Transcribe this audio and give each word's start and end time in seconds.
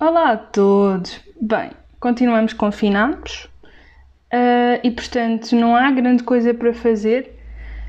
Olá 0.00 0.32
a 0.32 0.36
todos! 0.36 1.20
Bem, 1.40 1.70
continuamos 2.00 2.52
confinados 2.52 3.44
uh, 4.32 4.80
e, 4.82 4.90
portanto, 4.90 5.54
não 5.54 5.76
há 5.76 5.88
grande 5.92 6.24
coisa 6.24 6.52
para 6.52 6.74
fazer. 6.74 7.38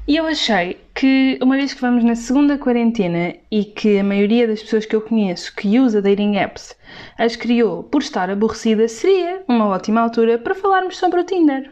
E 0.07 0.15
eu 0.15 0.27
achei 0.27 0.79
que, 0.93 1.39
uma 1.41 1.55
vez 1.55 1.73
que 1.73 1.81
vamos 1.81 2.03
na 2.03 2.13
segunda 2.13 2.59
quarentena 2.59 3.33
e 3.49 3.65
que 3.65 3.97
a 3.97 4.03
maioria 4.03 4.47
das 4.47 4.61
pessoas 4.61 4.85
que 4.85 4.95
eu 4.95 5.01
conheço 5.01 5.55
que 5.55 5.79
usa 5.79 5.99
dating 5.99 6.37
apps 6.37 6.77
as 7.17 7.35
criou 7.35 7.83
por 7.83 8.03
estar 8.03 8.29
aborrecida, 8.29 8.87
seria 8.87 9.43
uma 9.47 9.67
ótima 9.67 10.01
altura 10.01 10.37
para 10.37 10.53
falarmos 10.53 10.97
sobre 10.97 11.21
o 11.21 11.23
Tinder. 11.23 11.71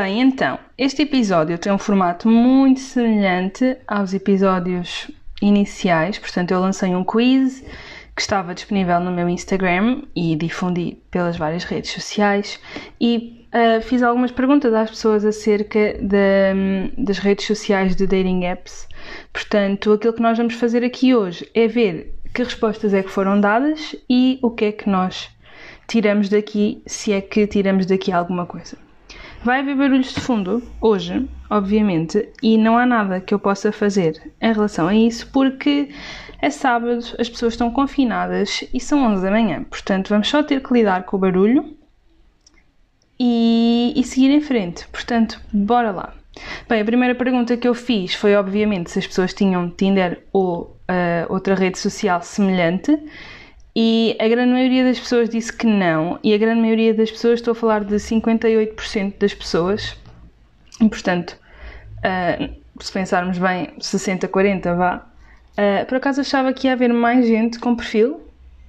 Bem, 0.00 0.20
então, 0.20 0.60
este 0.78 1.02
episódio 1.02 1.58
tem 1.58 1.72
um 1.72 1.76
formato 1.76 2.28
muito 2.28 2.78
semelhante 2.78 3.76
aos 3.84 4.14
episódios 4.14 5.10
iniciais, 5.42 6.20
portanto, 6.20 6.52
eu 6.52 6.60
lancei 6.60 6.94
um 6.94 7.02
quiz 7.02 7.64
que 8.14 8.22
estava 8.22 8.54
disponível 8.54 9.00
no 9.00 9.10
meu 9.10 9.28
Instagram 9.28 10.02
e 10.14 10.36
difundi 10.36 10.98
pelas 11.10 11.36
várias 11.36 11.64
redes 11.64 11.90
sociais 11.90 12.60
e 13.00 13.44
uh, 13.52 13.82
fiz 13.82 14.00
algumas 14.00 14.30
perguntas 14.30 14.72
às 14.72 14.88
pessoas 14.88 15.24
acerca 15.24 15.94
de, 15.94 16.92
das 16.96 17.18
redes 17.18 17.44
sociais 17.44 17.96
de 17.96 18.06
dating 18.06 18.44
apps. 18.44 18.86
Portanto, 19.32 19.94
aquilo 19.94 20.12
que 20.12 20.22
nós 20.22 20.38
vamos 20.38 20.54
fazer 20.54 20.84
aqui 20.84 21.12
hoje 21.12 21.44
é 21.52 21.66
ver 21.66 22.14
que 22.32 22.44
respostas 22.44 22.94
é 22.94 23.02
que 23.02 23.10
foram 23.10 23.40
dadas 23.40 23.96
e 24.08 24.38
o 24.42 24.50
que 24.52 24.66
é 24.66 24.70
que 24.70 24.88
nós 24.88 25.28
tiramos 25.88 26.28
daqui, 26.28 26.84
se 26.86 27.12
é 27.12 27.20
que 27.20 27.48
tiramos 27.48 27.84
daqui 27.84 28.12
alguma 28.12 28.46
coisa. 28.46 28.86
Vai 29.44 29.60
haver 29.60 29.76
barulhos 29.76 30.12
de 30.12 30.20
fundo 30.20 30.62
hoje, 30.80 31.28
obviamente, 31.48 32.28
e 32.42 32.58
não 32.58 32.76
há 32.76 32.84
nada 32.84 33.20
que 33.20 33.32
eu 33.32 33.38
possa 33.38 33.70
fazer 33.70 34.32
em 34.40 34.52
relação 34.52 34.88
a 34.88 34.94
isso 34.94 35.30
porque 35.32 35.88
é 36.40 36.50
sábado, 36.50 37.04
as 37.18 37.28
pessoas 37.28 37.54
estão 37.54 37.70
confinadas 37.70 38.64
e 38.72 38.80
são 38.80 39.04
11 39.04 39.22
da 39.22 39.30
manhã. 39.30 39.64
Portanto, 39.64 40.08
vamos 40.08 40.28
só 40.28 40.42
ter 40.42 40.62
que 40.62 40.72
lidar 40.72 41.04
com 41.04 41.16
o 41.16 41.20
barulho 41.20 41.76
e, 43.18 43.92
e 43.96 44.04
seguir 44.04 44.30
em 44.30 44.40
frente. 44.40 44.86
Portanto, 44.88 45.40
bora 45.52 45.90
lá. 45.90 46.14
Bem, 46.68 46.80
a 46.80 46.84
primeira 46.84 47.14
pergunta 47.14 47.56
que 47.56 47.66
eu 47.66 47.74
fiz 47.74 48.14
foi, 48.14 48.36
obviamente, 48.36 48.90
se 48.90 48.98
as 48.98 49.06
pessoas 49.06 49.34
tinham 49.34 49.70
Tinder 49.70 50.22
ou 50.32 50.78
uh, 50.88 51.32
outra 51.32 51.54
rede 51.54 51.78
social 51.78 52.22
semelhante. 52.22 52.96
E 53.80 54.16
a 54.18 54.26
grande 54.26 54.50
maioria 54.50 54.82
das 54.82 54.98
pessoas 54.98 55.30
disse 55.30 55.52
que 55.52 55.64
não, 55.64 56.18
e 56.20 56.34
a 56.34 56.36
grande 56.36 56.60
maioria 56.60 56.92
das 56.92 57.12
pessoas, 57.12 57.38
estou 57.38 57.52
a 57.52 57.54
falar 57.54 57.84
de 57.84 57.94
58% 57.94 59.18
das 59.20 59.32
pessoas, 59.32 59.96
e 60.80 60.88
portanto, 60.88 61.38
uh, 61.98 62.56
se 62.80 62.92
pensarmos 62.92 63.38
bem, 63.38 63.68
60-40 63.78 64.76
vá, 64.76 64.96
uh, 64.96 65.86
por 65.86 65.94
acaso 65.94 66.22
achava 66.22 66.52
que 66.52 66.66
ia 66.66 66.72
haver 66.72 66.92
mais 66.92 67.24
gente 67.24 67.60
com 67.60 67.76
perfil, 67.76 68.20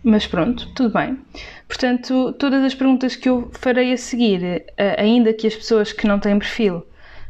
mas 0.04 0.28
pronto, 0.28 0.72
tudo 0.76 0.94
bem. 0.94 1.18
Portanto, 1.68 2.32
todas 2.34 2.64
as 2.64 2.76
perguntas 2.76 3.16
que 3.16 3.30
eu 3.30 3.50
farei 3.54 3.92
a 3.92 3.98
seguir, 3.98 4.64
uh, 4.70 5.02
ainda 5.02 5.34
que 5.34 5.48
as 5.48 5.56
pessoas 5.56 5.92
que 5.92 6.06
não 6.06 6.20
têm 6.20 6.38
perfil 6.38 6.86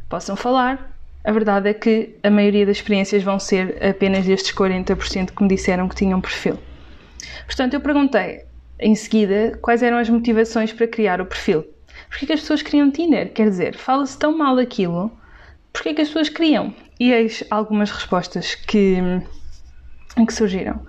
possam 0.06 0.36
falar, 0.36 0.94
a 1.24 1.32
verdade 1.32 1.70
é 1.70 1.72
que 1.72 2.14
a 2.22 2.28
maioria 2.28 2.66
das 2.66 2.76
experiências 2.76 3.22
vão 3.22 3.38
ser 3.38 3.82
apenas 3.82 4.26
destes 4.26 4.54
40% 4.54 5.30
que 5.34 5.42
me 5.42 5.48
disseram 5.48 5.88
que 5.88 5.96
tinham 5.96 6.20
perfil. 6.20 6.58
Portanto, 7.46 7.74
eu 7.74 7.80
perguntei 7.80 8.44
em 8.78 8.94
seguida 8.94 9.58
quais 9.60 9.82
eram 9.82 9.98
as 9.98 10.08
motivações 10.08 10.72
para 10.72 10.86
criar 10.86 11.20
o 11.20 11.26
perfil. 11.26 11.64
Porquê 12.08 12.26
que 12.26 12.32
as 12.32 12.40
pessoas 12.40 12.62
criam 12.62 12.90
Tinder? 12.90 13.32
Quer 13.32 13.48
dizer, 13.50 13.76
fala-se 13.76 14.18
tão 14.18 14.36
mal 14.36 14.56
daquilo, 14.56 15.10
porquê 15.72 15.94
que 15.94 16.00
as 16.00 16.08
pessoas 16.08 16.28
criam? 16.28 16.74
E 16.98 17.12
eis 17.12 17.44
algumas 17.50 17.90
respostas 17.90 18.54
que, 18.54 18.96
que 20.26 20.32
surgiram. 20.32 20.84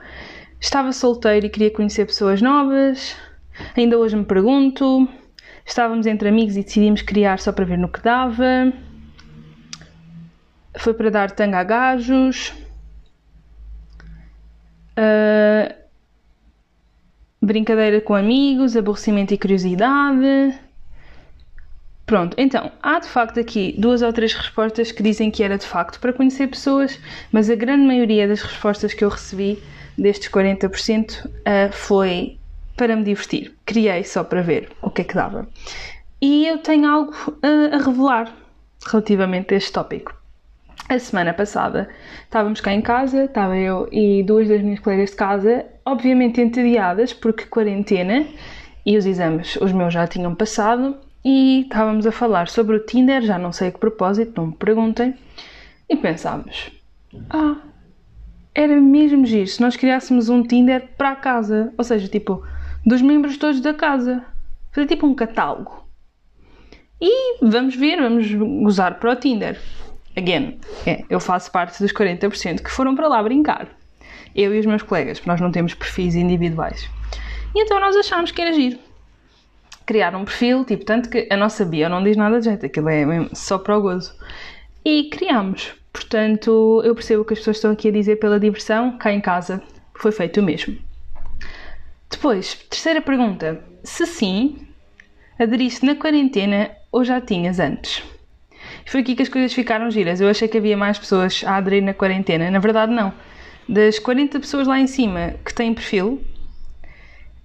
Estava 0.59 0.91
solteiro 0.91 1.45
e 1.45 1.49
queria 1.49 1.71
conhecer 1.71 2.05
pessoas 2.05 2.41
novas. 2.41 3.15
Ainda 3.75 3.97
hoje 3.97 4.15
me 4.15 4.25
pergunto. 4.25 5.07
Estávamos 5.65 6.05
entre 6.05 6.29
amigos 6.29 6.55
e 6.55 6.63
decidimos 6.63 7.01
criar 7.01 7.39
só 7.39 7.51
para 7.51 7.65
ver 7.65 7.77
no 7.77 7.89
que 7.89 8.01
dava. 8.01 8.71
Foi 10.77 10.93
para 10.93 11.09
dar 11.09 11.31
tanga 11.31 11.59
a 11.59 11.63
gajos. 11.63 12.53
Uh, 14.97 15.80
brincadeira 17.41 17.99
com 17.99 18.13
amigos, 18.13 18.77
aborrecimento 18.77 19.33
e 19.33 19.37
curiosidade. 19.37 20.53
Pronto, 22.05 22.35
então, 22.37 22.71
há 22.83 22.99
de 22.99 23.07
facto 23.07 23.39
aqui 23.39 23.73
duas 23.77 24.01
ou 24.01 24.11
três 24.11 24.33
respostas 24.33 24.91
que 24.91 25.01
dizem 25.01 25.31
que 25.31 25.43
era 25.43 25.57
de 25.57 25.65
facto 25.65 25.99
para 25.99 26.11
conhecer 26.11 26.47
pessoas, 26.47 26.99
mas 27.31 27.49
a 27.49 27.55
grande 27.55 27.85
maioria 27.85 28.27
das 28.27 28.41
respostas 28.41 28.93
que 28.93 29.03
eu 29.03 29.09
recebi, 29.09 29.63
destes 29.97 30.29
40%, 30.29 31.25
uh, 31.25 31.31
foi 31.71 32.37
para 32.75 32.95
me 32.95 33.03
divertir. 33.03 33.53
Criei 33.65 34.03
só 34.03 34.23
para 34.23 34.41
ver 34.41 34.69
o 34.81 34.89
que 34.89 35.01
é 35.01 35.05
que 35.05 35.15
dava. 35.15 35.47
E 36.21 36.45
eu 36.45 36.57
tenho 36.57 36.87
algo 36.87 37.13
uh, 37.27 37.75
a 37.75 37.77
revelar 37.77 38.35
relativamente 38.85 39.53
a 39.53 39.57
este 39.57 39.71
tópico. 39.71 40.20
A 40.91 40.99
semana 40.99 41.33
passada 41.33 41.87
estávamos 42.25 42.59
cá 42.59 42.73
em 42.73 42.81
casa, 42.81 43.23
estava 43.23 43.55
eu 43.55 43.87
e 43.93 44.21
duas 44.23 44.49
das 44.49 44.61
minhas 44.61 44.81
colegas 44.81 45.11
de 45.11 45.15
casa, 45.15 45.65
obviamente 45.85 46.41
entediadas 46.41 47.13
porque 47.13 47.45
quarentena 47.45 48.27
e 48.85 48.97
os 48.97 49.05
exames, 49.05 49.55
os 49.61 49.71
meus 49.71 49.93
já 49.93 50.05
tinham 50.05 50.35
passado, 50.35 50.97
e 51.23 51.61
estávamos 51.61 52.05
a 52.05 52.11
falar 52.11 52.49
sobre 52.49 52.75
o 52.75 52.85
Tinder, 52.85 53.21
já 53.21 53.39
não 53.39 53.53
sei 53.53 53.69
a 53.69 53.71
que 53.71 53.79
propósito, 53.79 54.33
não 54.35 54.47
me 54.47 54.53
perguntem, 54.53 55.15
e 55.87 55.95
pensámos: 55.95 56.69
ah, 57.29 57.55
era 58.53 58.75
mesmo 58.75 59.25
giro 59.25 59.47
se 59.47 59.61
nós 59.61 59.77
criássemos 59.77 60.27
um 60.27 60.43
Tinder 60.43 60.89
para 60.97 61.11
a 61.11 61.15
casa, 61.15 61.73
ou 61.77 61.85
seja, 61.85 62.09
tipo, 62.09 62.43
dos 62.85 63.01
membros 63.01 63.37
todos 63.37 63.61
da 63.61 63.73
casa, 63.73 64.25
fazer 64.73 64.87
tipo 64.87 65.07
um 65.07 65.15
catálogo. 65.15 65.87
E 66.99 67.37
vamos 67.41 67.77
ver, 67.77 68.01
vamos 68.01 68.27
usar 68.67 68.99
para 68.99 69.13
o 69.13 69.15
Tinder. 69.15 69.57
Again, 70.15 70.59
é, 70.85 71.03
eu 71.09 71.19
faço 71.19 71.51
parte 71.51 71.81
dos 71.81 71.93
40% 71.93 72.61
que 72.61 72.71
foram 72.71 72.95
para 72.95 73.07
lá 73.07 73.21
brincar. 73.23 73.67
Eu 74.35 74.53
e 74.53 74.59
os 74.59 74.65
meus 74.65 74.83
colegas, 74.83 75.19
porque 75.19 75.29
nós 75.29 75.41
não 75.41 75.51
temos 75.51 75.73
perfis 75.73 76.15
individuais. 76.15 76.89
E 77.55 77.61
então 77.61 77.79
nós 77.79 77.95
achámos 77.95 78.31
que 78.31 78.41
era 78.41 78.53
giro. 78.53 78.79
Criar 79.85 80.15
um 80.15 80.23
perfil, 80.23 80.63
tipo, 80.63 80.85
tanto 80.85 81.09
que 81.09 81.27
a 81.29 81.35
nossa 81.35 81.65
bio 81.65 81.89
não 81.89 82.03
diz 82.03 82.15
nada 82.15 82.39
de 82.39 82.45
jeito, 82.45 82.65
aquilo 82.65 82.89
é 82.89 83.05
só 83.33 83.57
para 83.57 83.77
o 83.77 83.81
gozo. 83.81 84.13
E 84.85 85.09
criámos. 85.09 85.73
Portanto, 85.91 86.81
eu 86.85 86.95
percebo 86.95 87.23
o 87.23 87.25
que 87.25 87.33
as 87.33 87.39
pessoas 87.39 87.57
estão 87.57 87.71
aqui 87.71 87.89
a 87.89 87.91
dizer 87.91 88.17
pela 88.17 88.39
diversão, 88.39 88.97
cá 88.97 89.11
em 89.11 89.19
casa 89.19 89.61
foi 89.95 90.11
feito 90.11 90.39
o 90.39 90.43
mesmo. 90.43 90.77
Depois, 92.09 92.55
terceira 92.69 93.01
pergunta. 93.01 93.63
Se 93.83 94.05
sim, 94.05 94.67
aderiste 95.39 95.85
na 95.85 95.95
quarentena 95.95 96.71
ou 96.91 97.03
já 97.03 97.19
tinhas 97.19 97.59
antes? 97.59 98.03
Foi 98.85 99.01
aqui 99.01 99.15
que 99.15 99.23
as 99.23 99.29
coisas 99.29 99.53
ficaram 99.53 99.89
giras. 99.89 100.19
Eu 100.19 100.29
achei 100.29 100.47
que 100.47 100.57
havia 100.57 100.75
mais 100.75 100.97
pessoas 100.97 101.43
a 101.45 101.57
aderir 101.57 101.83
na 101.83 101.93
quarentena. 101.93 102.49
Na 102.49 102.59
verdade, 102.59 102.91
não. 102.91 103.13
Das 103.67 103.99
40 103.99 104.39
pessoas 104.39 104.67
lá 104.67 104.79
em 104.79 104.87
cima 104.87 105.35
que 105.45 105.53
têm 105.53 105.73
perfil, 105.73 106.21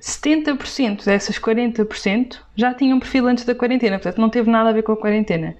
70% 0.00 1.04
dessas 1.04 1.38
40% 1.38 2.38
já 2.54 2.74
tinham 2.74 2.98
perfil 2.98 3.26
antes 3.26 3.44
da 3.44 3.54
quarentena. 3.54 3.98
Portanto, 3.98 4.20
não 4.20 4.30
teve 4.30 4.50
nada 4.50 4.70
a 4.70 4.72
ver 4.72 4.82
com 4.82 4.92
a 4.92 4.96
quarentena. 4.96 5.56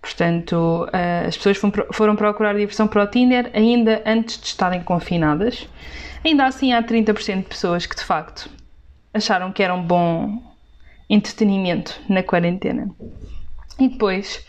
Portanto, 0.00 0.88
eh, 0.92 1.24
as 1.26 1.36
pessoas 1.36 1.58
foram 1.92 2.16
procurar 2.16 2.54
diversão 2.54 2.88
para 2.88 3.04
o 3.04 3.06
Tinder 3.06 3.50
ainda 3.52 4.02
antes 4.06 4.40
de 4.40 4.46
estarem 4.46 4.82
confinadas. 4.82 5.68
Ainda 6.24 6.46
assim, 6.46 6.72
há 6.72 6.82
30% 6.82 7.42
de 7.42 7.48
pessoas 7.48 7.86
que 7.86 7.96
de 7.96 8.04
facto 8.04 8.50
acharam 9.12 9.52
que 9.52 9.62
era 9.62 9.74
um 9.74 9.82
bom 9.82 10.42
entretenimento 11.08 12.00
na 12.08 12.22
quarentena. 12.22 12.88
E 13.78 13.88
depois, 13.88 14.46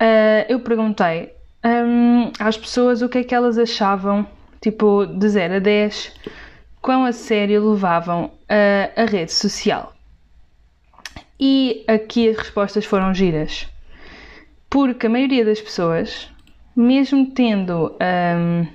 uh, 0.00 0.46
eu 0.48 0.60
perguntei 0.60 1.34
um, 1.64 2.30
às 2.38 2.56
pessoas 2.56 3.00
o 3.02 3.08
que 3.08 3.18
é 3.18 3.24
que 3.24 3.34
elas 3.34 3.56
achavam, 3.56 4.26
tipo, 4.60 5.06
de 5.06 5.28
0 5.28 5.54
a 5.54 5.58
10, 5.58 6.12
quão 6.80 7.04
a 7.04 7.12
sério 7.12 7.72
levavam 7.72 8.30
a, 8.48 9.02
a 9.02 9.04
rede 9.06 9.32
social. 9.32 9.94
E 11.40 11.84
aqui 11.88 12.28
as 12.28 12.36
respostas 12.36 12.84
foram 12.84 13.14
giras. 13.14 13.66
Porque 14.68 15.06
a 15.06 15.10
maioria 15.10 15.44
das 15.44 15.60
pessoas, 15.60 16.30
mesmo 16.76 17.30
tendo 17.30 17.96
um, 18.36 18.66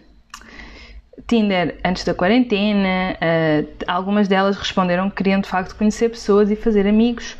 Tinder 1.27 1.77
antes 1.85 2.03
da 2.03 2.13
quarentena, 2.13 3.15
uh, 3.15 3.67
algumas 3.85 4.27
delas 4.27 4.57
responderam 4.57 5.09
que 5.09 5.17
queriam 5.17 5.39
de 5.39 5.47
facto 5.47 5.75
conhecer 5.75 6.09
pessoas 6.09 6.49
e 6.49 6.55
fazer 6.55 6.87
amigos. 6.87 7.33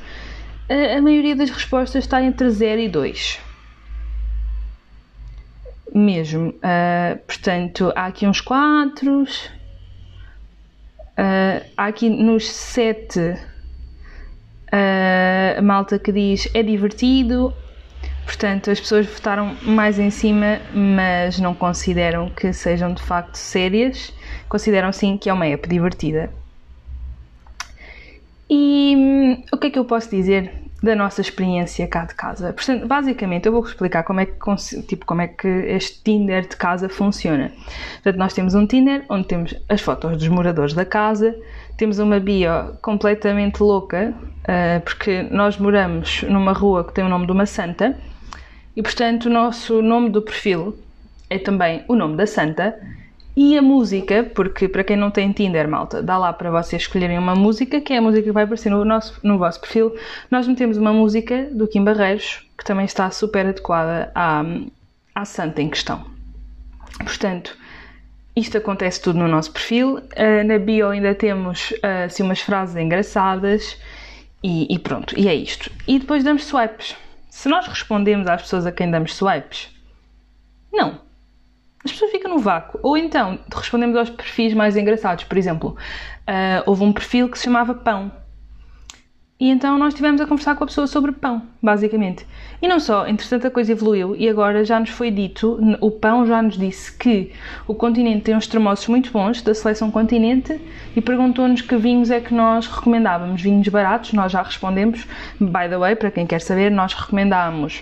Uh, 0.69 0.97
a 0.97 1.01
maioria 1.01 1.35
das 1.35 1.49
respostas 1.49 2.03
está 2.03 2.21
entre 2.21 2.49
0 2.49 2.81
e 2.81 2.89
2 2.89 3.48
mesmo. 5.99 6.49
Uh, 6.49 7.17
portanto, 7.27 7.91
há 7.95 8.07
aqui 8.07 8.25
uns 8.25 8.41
quatro. 8.41 9.23
Uh, 11.17 11.65
há 11.77 11.85
aqui 11.87 12.09
nos 12.09 12.49
sete 12.49 13.19
uh, 14.69 15.57
a 15.57 15.61
malta 15.61 15.99
que 15.99 16.11
diz 16.11 16.47
é 16.53 16.63
divertido, 16.63 17.53
portanto 18.25 18.71
as 18.71 18.79
pessoas 18.79 19.05
votaram 19.05 19.55
mais 19.63 19.99
em 19.99 20.09
cima, 20.09 20.59
mas 20.73 21.39
não 21.39 21.53
consideram 21.53 22.29
que 22.29 22.53
sejam 22.53 22.93
de 22.93 23.01
facto 23.01 23.35
sérias, 23.35 24.13
consideram 24.47 24.91
sim 24.91 25.17
que 25.17 25.29
é 25.29 25.33
uma 25.33 25.47
app 25.47 25.67
divertida. 25.67 26.31
E 28.49 28.95
hum, 28.97 29.43
o 29.51 29.57
que 29.57 29.67
é 29.67 29.69
que 29.69 29.79
eu 29.79 29.85
posso 29.85 30.09
dizer 30.09 30.51
da 30.81 30.95
nossa 30.95 31.21
experiência 31.21 31.87
cá 31.87 32.05
de 32.05 32.15
casa? 32.15 32.53
Portanto, 32.53 32.87
basicamente, 32.87 33.45
eu 33.45 33.51
vou 33.51 33.63
explicar 33.63 34.03
como 34.03 34.19
é 34.19 34.25
que, 34.25 34.81
tipo, 34.83 35.05
como 35.05 35.21
é 35.21 35.27
que 35.27 35.47
este 35.47 36.01
Tinder 36.03 36.47
de 36.47 36.55
casa 36.55 36.87
funciona. 36.87 37.51
Portanto, 37.95 38.17
nós 38.17 38.33
temos 38.33 38.55
um 38.55 38.65
Tinder 38.65 39.03
onde 39.09 39.27
temos 39.27 39.53
as 39.67 39.81
fotos 39.81 40.17
dos 40.17 40.27
moradores 40.27 40.73
da 40.73 40.85
casa, 40.85 41.35
temos 41.77 41.99
uma 41.99 42.19
bio 42.19 42.77
completamente 42.81 43.61
louca, 43.61 44.13
uh, 44.13 44.81
porque 44.81 45.23
nós 45.31 45.57
moramos 45.57 46.23
numa 46.23 46.53
rua 46.53 46.83
que 46.83 46.93
tem 46.93 47.03
o 47.03 47.09
nome 47.09 47.25
de 47.25 47.31
uma 47.31 47.45
santa, 47.45 47.97
e 48.75 48.81
portanto 48.81 49.25
o 49.25 49.29
nosso 49.29 49.81
nome 49.81 50.09
do 50.09 50.21
perfil 50.21 50.77
é 51.29 51.37
também 51.37 51.83
o 51.87 51.95
nome 51.95 52.15
da 52.15 52.25
santa, 52.25 52.75
e 53.35 53.57
a 53.57 53.61
música, 53.61 54.23
porque 54.35 54.67
para 54.67 54.83
quem 54.83 54.97
não 54.97 55.11
tem 55.11 55.31
Tinder, 55.31 55.67
malta, 55.67 56.01
dá 56.01 56.17
lá 56.17 56.33
para 56.33 56.51
vocês 56.51 56.81
escolherem 56.81 57.17
uma 57.17 57.35
música, 57.35 57.79
que 57.79 57.93
é 57.93 57.97
a 57.97 58.01
música 58.01 58.23
que 58.23 58.31
vai 58.31 58.43
aparecer 58.43 58.69
no, 58.69 58.83
nosso, 58.83 59.19
no 59.23 59.37
vosso 59.37 59.61
perfil. 59.61 59.95
Nós 60.29 60.47
metemos 60.47 60.77
uma 60.77 60.91
música 60.91 61.47
do 61.51 61.67
Kim 61.67 61.83
Barreiros, 61.83 62.45
que 62.57 62.65
também 62.65 62.85
está 62.85 63.09
super 63.11 63.45
adequada 63.45 64.11
à, 64.13 64.43
à 65.15 65.25
santa 65.25 65.61
em 65.61 65.69
questão. 65.69 66.05
Portanto, 66.97 67.57
isto 68.35 68.57
acontece 68.57 69.01
tudo 69.01 69.19
no 69.19 69.27
nosso 69.27 69.51
perfil. 69.53 69.97
Uh, 69.97 70.45
na 70.45 70.57
bio 70.57 70.89
ainda 70.89 71.13
temos 71.15 71.71
uh, 71.71 72.05
assim, 72.05 72.23
umas 72.23 72.41
frases 72.41 72.75
engraçadas 72.75 73.77
e, 74.43 74.73
e, 74.73 74.79
pronto, 74.79 75.17
e 75.17 75.27
é 75.27 75.35
isto. 75.35 75.71
E 75.87 75.99
depois 75.99 76.23
damos 76.23 76.45
swipes. 76.45 76.95
Se 77.29 77.47
nós 77.47 77.67
respondemos 77.67 78.27
às 78.27 78.41
pessoas 78.41 78.65
a 78.65 78.71
quem 78.71 78.89
damos 78.89 79.15
swipes, 79.15 79.69
não 80.73 81.08
as 81.83 81.91
pessoas 81.91 82.11
ficam 82.11 82.31
no 82.31 82.39
vácuo. 82.39 82.79
Ou 82.83 82.97
então 82.97 83.39
respondemos 83.53 83.95
aos 83.95 84.09
perfis 84.09 84.53
mais 84.53 84.75
engraçados. 84.75 85.23
Por 85.23 85.37
exemplo, 85.37 85.75
uh, 86.27 86.63
houve 86.65 86.83
um 86.83 86.93
perfil 86.93 87.29
que 87.29 87.37
se 87.37 87.45
chamava 87.45 87.73
Pão. 87.73 88.11
E 89.41 89.49
então 89.49 89.77
nós 89.77 89.93
estivemos 89.93 90.19
a 90.19 90.27
conversar 90.27 90.57
com 90.57 90.65
a 90.65 90.67
pessoa 90.67 90.85
sobre 90.85 91.13
pão, 91.13 91.41
basicamente. 91.63 92.27
E 92.61 92.67
não 92.67 92.77
só, 92.77 93.07
entretanto 93.07 93.47
a 93.47 93.49
coisa 93.49 93.71
evoluiu 93.71 94.13
e 94.13 94.27
agora 94.27 94.65
já 94.65 94.77
nos 94.77 94.89
foi 94.89 95.09
dito, 95.09 95.57
o 95.79 95.89
pão 95.89 96.27
já 96.27 96.41
nos 96.41 96.57
disse 96.57 96.91
que 96.97 97.31
o 97.65 97.73
continente 97.73 98.23
tem 98.23 98.35
uns 98.35 98.47
termossos 98.47 98.85
muito 98.89 99.09
bons 99.13 99.41
da 99.41 99.53
seleção 99.53 99.89
continente 99.89 100.59
e 100.93 100.99
perguntou-nos 100.99 101.61
que 101.61 101.77
vinhos 101.77 102.11
é 102.11 102.19
que 102.19 102.33
nós 102.33 102.67
recomendávamos. 102.67 103.41
Vinhos 103.41 103.69
baratos, 103.69 104.11
nós 104.11 104.29
já 104.29 104.41
respondemos. 104.41 105.07
By 105.39 105.69
the 105.69 105.77
way, 105.77 105.95
para 105.95 106.11
quem 106.11 106.27
quer 106.27 106.41
saber, 106.41 106.69
nós 106.69 106.93
recomendámos 106.93 107.81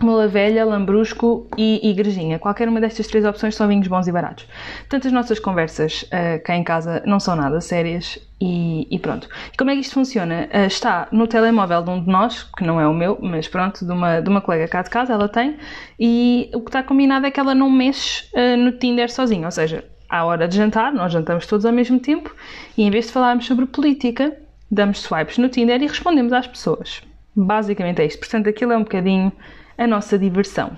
Mola 0.00 0.28
Velha, 0.28 0.64
Lambrusco 0.64 1.46
e 1.56 1.90
Igrejinha. 1.90 2.38
Qualquer 2.38 2.68
uma 2.68 2.80
destas 2.80 3.06
três 3.06 3.24
opções 3.24 3.54
são 3.54 3.68
vinhos 3.68 3.86
bons 3.88 4.06
e 4.06 4.12
baratos. 4.12 4.46
Portanto, 4.80 5.06
as 5.06 5.12
nossas 5.12 5.38
conversas 5.38 6.02
uh, 6.02 6.42
cá 6.44 6.56
em 6.56 6.64
casa 6.64 7.02
não 7.06 7.20
são 7.20 7.36
nada 7.36 7.60
sérias 7.60 8.18
e, 8.40 8.86
e 8.90 8.98
pronto. 8.98 9.28
E 9.52 9.56
como 9.56 9.70
é 9.70 9.74
que 9.74 9.80
isto 9.80 9.94
funciona? 9.94 10.48
Uh, 10.52 10.66
está 10.66 11.08
no 11.12 11.26
telemóvel 11.26 11.82
de 11.82 11.90
um 11.90 12.02
de 12.02 12.08
nós, 12.10 12.42
que 12.56 12.64
não 12.64 12.80
é 12.80 12.86
o 12.86 12.94
meu, 12.94 13.18
mas 13.20 13.46
pronto, 13.48 13.84
de 13.84 13.92
uma, 13.92 14.20
de 14.20 14.28
uma 14.28 14.40
colega 14.40 14.66
cá 14.68 14.82
de 14.82 14.90
casa, 14.90 15.12
ela 15.12 15.28
tem, 15.28 15.56
e 15.98 16.50
o 16.54 16.60
que 16.60 16.68
está 16.68 16.82
combinado 16.82 17.26
é 17.26 17.30
que 17.30 17.38
ela 17.38 17.54
não 17.54 17.70
mexe 17.70 18.24
uh, 18.34 18.56
no 18.56 18.72
Tinder 18.72 19.10
sozinha, 19.10 19.46
ou 19.46 19.50
seja, 19.50 19.84
à 20.08 20.24
hora 20.24 20.48
de 20.48 20.56
jantar, 20.56 20.92
nós 20.92 21.12
jantamos 21.12 21.46
todos 21.46 21.64
ao 21.64 21.72
mesmo 21.72 21.98
tempo, 21.98 22.34
e 22.76 22.82
em 22.82 22.90
vez 22.90 23.06
de 23.06 23.12
falarmos 23.12 23.46
sobre 23.46 23.66
política, 23.66 24.36
damos 24.70 25.00
swipes 25.00 25.38
no 25.38 25.48
Tinder 25.48 25.82
e 25.82 25.86
respondemos 25.86 26.32
às 26.32 26.46
pessoas. 26.46 27.02
Basicamente 27.34 28.00
é 28.02 28.06
isto. 28.06 28.18
Portanto, 28.18 28.48
aquilo 28.48 28.72
é 28.72 28.76
um 28.76 28.82
bocadinho 28.82 29.32
a 29.76 29.86
nossa 29.86 30.18
diversão. 30.18 30.76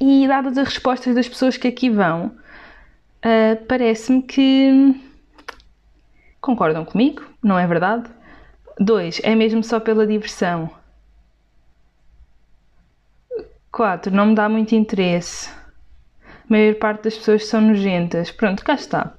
E 0.00 0.26
dadas 0.26 0.58
as 0.58 0.68
respostas 0.68 1.14
das 1.14 1.28
pessoas 1.28 1.56
que 1.56 1.68
aqui 1.68 1.88
vão, 1.88 2.26
uh, 2.26 3.64
parece-me 3.66 4.22
que 4.22 5.00
concordam 6.40 6.84
comigo, 6.84 7.22
não 7.42 7.58
é 7.58 7.66
verdade? 7.66 8.10
Dois, 8.78 9.20
é 9.22 9.34
mesmo 9.34 9.62
só 9.62 9.78
pela 9.78 10.06
diversão. 10.06 10.70
Quatro, 13.70 14.12
não 14.12 14.26
me 14.26 14.34
dá 14.34 14.48
muito 14.48 14.74
interesse. 14.74 15.50
A 16.24 16.30
maior 16.48 16.74
parte 16.76 17.04
das 17.04 17.16
pessoas 17.16 17.46
são 17.46 17.60
nojentas. 17.60 18.30
Pronto, 18.30 18.64
cá 18.64 18.74
está. 18.74 19.14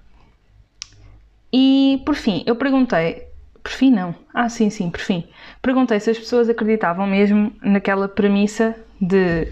E 1.53 2.01
por 2.06 2.15
fim, 2.15 2.44
eu 2.45 2.56
perguntei 2.56 3.29
por 3.63 3.71
fim, 3.71 3.91
não. 3.91 4.15
Ah, 4.33 4.50
sim, 4.50 4.69
sim, 4.69 4.89
por 4.89 5.01
fim. 5.01 5.23
Perguntei 5.61 6.00
se 6.00 6.09
as 6.09 6.17
pessoas 6.17 6.50
acreditavam 6.50 7.06
mesmo 7.06 7.51
naquela 7.61 8.07
premissa 8.07 8.75
de 9.00 9.47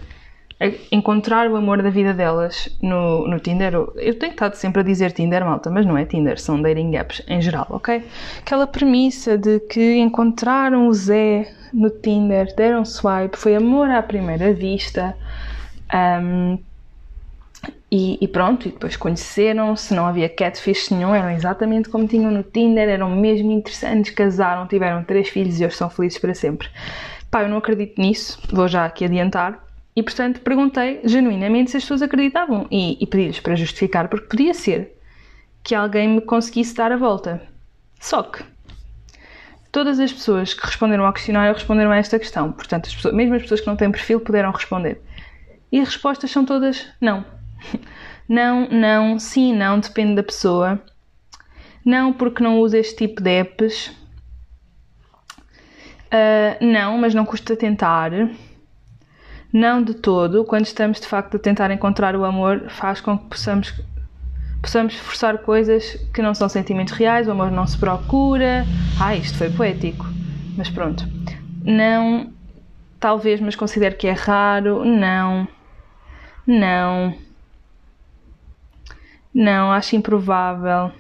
encontrar 0.92 1.50
o 1.50 1.56
amor 1.56 1.84
da 1.84 1.90
vida 1.90 2.14
delas 2.14 2.68
no, 2.82 3.28
no 3.28 3.40
Tinder. 3.40 3.74
Eu 3.96 4.18
tenho 4.18 4.32
estado 4.32 4.56
sempre 4.56 4.82
a 4.82 4.84
dizer 4.84 5.12
Tinder, 5.12 5.46
malta, 5.46 5.70
mas 5.70 5.86
não 5.86 5.98
é 5.98 6.06
Tinder, 6.06 6.40
são 6.40 6.62
dating 6.62 6.96
apps 6.96 7.22
em 7.28 7.40
geral, 7.40 7.68
ok? 7.70 8.04
Aquela 8.40 8.66
premissa 8.66 9.38
de 9.38 9.60
que 9.60 9.98
encontraram 9.98 10.88
o 10.88 10.94
Zé 10.94 11.54
no 11.72 11.90
Tinder, 11.90 12.54
deram 12.56 12.84
swipe, 12.84 13.38
foi 13.38 13.56
amor 13.56 13.90
à 13.90 14.02
primeira 14.02 14.52
vista. 14.52 15.16
Um, 15.94 16.58
e, 17.90 18.18
e, 18.22 18.28
pronto, 18.28 18.68
e 18.68 18.72
depois 18.72 18.98
conheceram-se, 18.98 19.94
não 19.94 20.06
havia 20.06 20.28
catfish 20.28 20.90
nenhum, 20.90 21.16
eram 21.16 21.32
exatamente 21.32 21.90
como 21.90 22.08
tinham 22.08 22.30
no 22.30 22.44
Tinder, 22.44 22.90
eram 22.90 23.10
mesmo 23.10 23.52
interessantes, 23.52 24.12
casaram, 24.12 24.68
tiveram 24.68 25.04
três 25.04 25.30
filhos 25.30 25.60
e 25.60 25.66
hoje 25.66 25.76
são 25.76 25.90
felizes 25.90 26.18
para 26.18 26.34
sempre. 26.34 26.68
Pá, 27.32 27.44
eu 27.44 27.50
não 27.50 27.58
acredito 27.58 28.00
nisso, 28.00 28.40
vou 28.52 28.68
já 28.68 28.86
aqui 28.86 29.06
adiantar. 29.06 29.66
E 29.96 30.04
portanto 30.04 30.42
perguntei 30.42 31.00
genuinamente 31.06 31.72
se 31.72 31.78
as 31.78 31.84
pessoas 31.84 32.04
acreditavam 32.04 32.68
e, 32.70 33.02
e 33.02 33.08
pedi-lhes 33.08 33.40
para 33.40 33.56
justificar, 33.56 34.08
porque 34.10 34.28
podia 34.28 34.54
ser 34.54 34.96
que 35.64 35.74
alguém 35.74 36.08
me 36.08 36.22
conseguisse 36.22 36.76
dar 36.76 36.92
a 36.92 36.98
volta. 36.98 37.42
Só 38.00 38.22
que 38.22 38.44
todas 39.72 40.00
as 40.00 40.14
pessoas 40.14 40.54
que 40.54 40.66
responderam 40.66 41.06
ao 41.06 41.14
questionário 41.14 41.54
responderam 41.54 41.92
a 41.92 41.98
esta 41.98 42.20
questão, 42.20 42.52
portanto, 42.52 42.88
as 42.88 42.96
pessoas, 42.96 43.16
mesmo 43.16 43.34
as 43.36 43.42
pessoas 43.42 43.62
que 43.62 43.68
não 43.68 43.76
têm 43.76 43.92
perfil 43.92 44.20
puderam 44.20 44.52
responder. 44.52 45.02
E 45.72 45.80
as 45.80 45.88
respostas 45.88 46.30
são 46.30 46.46
todas 46.46 46.86
não. 47.02 47.26
Não, 48.28 48.68
não, 48.70 49.18
sim, 49.18 49.54
não, 49.56 49.80
depende 49.80 50.16
da 50.16 50.24
pessoa. 50.24 50.82
Não, 51.86 52.12
porque 52.12 52.44
não 52.44 52.60
usa 52.60 52.78
este 52.78 53.08
tipo 53.08 53.22
de 53.22 53.30
apps. 53.30 53.88
Uh, 56.08 56.58
não, 56.60 56.98
mas 56.98 57.14
não 57.14 57.26
custa 57.26 57.56
tentar. 57.56 58.12
Não 59.54 59.82
de 59.82 59.94
todo. 59.94 60.44
Quando 60.44 60.66
estamos 60.66 61.00
de 61.00 61.08
facto 61.08 61.38
a 61.38 61.40
tentar 61.40 61.72
encontrar 61.72 62.16
o 62.16 62.26
amor, 62.26 62.66
faz 62.70 63.00
com 63.00 63.18
que 63.18 63.26
possamos, 63.28 63.74
possamos 64.62 64.96
forçar 64.96 65.38
coisas 65.38 65.96
que 66.14 66.22
não 66.22 66.34
são 66.34 66.50
sentimentos 66.50 66.94
reais. 66.94 67.30
O 67.30 67.32
amor 67.32 67.50
não 67.50 67.66
se 67.66 67.78
procura. 67.78 68.66
Ah, 69.00 69.16
isto 69.16 69.38
foi 69.38 69.50
poético. 69.50 70.06
Mas 70.58 70.70
pronto. 70.70 71.08
Não, 71.64 72.34
talvez, 73.00 73.40
mas 73.40 73.56
considero 73.56 73.96
que 73.96 74.08
é 74.08 74.12
raro. 74.12 74.84
Não, 74.84 75.48
não. 76.46 77.27
Não, 79.34 79.72
acho 79.72 79.96
improvável. 79.96 80.92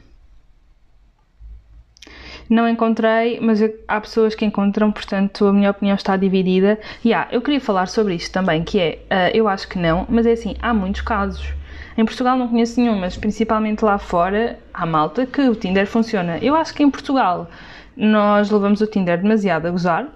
Não 2.49 2.67
encontrei, 2.67 3.39
mas 3.41 3.59
há 3.87 3.99
pessoas 3.99 4.33
que 4.33 4.45
encontram, 4.45 4.91
portanto 4.91 5.45
a 5.45 5.53
minha 5.53 5.69
opinião 5.69 5.95
está 5.95 6.15
dividida. 6.15 6.79
E 7.03 7.09
yeah, 7.09 7.27
eu 7.31 7.41
queria 7.41 7.59
falar 7.59 7.87
sobre 7.87 8.15
isto 8.15 8.31
também, 8.31 8.63
que 8.63 8.79
é, 8.79 8.99
uh, 9.11 9.35
eu 9.35 9.47
acho 9.47 9.67
que 9.67 9.77
não, 9.77 10.05
mas 10.07 10.25
é 10.25 10.31
assim, 10.31 10.55
há 10.61 10.73
muitos 10.73 11.01
casos. 11.01 11.53
Em 11.97 12.05
Portugal 12.05 12.37
não 12.37 12.47
conheço 12.47 12.79
nenhum, 12.79 12.97
mas 12.97 13.17
principalmente 13.17 13.83
lá 13.83 13.97
fora 13.97 14.59
há 14.73 14.85
malta 14.85 15.25
que 15.25 15.41
o 15.41 15.55
Tinder 15.55 15.87
funciona. 15.87 16.37
Eu 16.37 16.55
acho 16.55 16.73
que 16.73 16.83
em 16.83 16.89
Portugal 16.89 17.49
nós 17.95 18.49
levamos 18.49 18.79
o 18.79 18.87
Tinder 18.87 19.21
demasiado 19.21 19.65
a 19.65 19.71
gozar, 19.71 20.07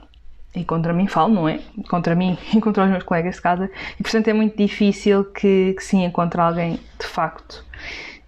e 0.55 0.63
contra 0.65 0.93
mim 0.93 1.07
falo, 1.07 1.33
não 1.33 1.47
é? 1.49 1.59
Contra 1.89 2.15
mim 2.15 2.37
e 2.53 2.59
contra 2.59 2.83
os 2.83 2.89
meus 2.89 3.03
colegas 3.03 3.35
de 3.35 3.41
casa, 3.41 3.71
e 3.99 4.03
portanto 4.03 4.27
é 4.27 4.33
muito 4.33 4.57
difícil 4.57 5.25
que, 5.25 5.73
que 5.77 5.83
se 5.83 5.97
encontre 5.97 6.39
alguém 6.39 6.79
de 6.99 7.07
facto 7.07 7.65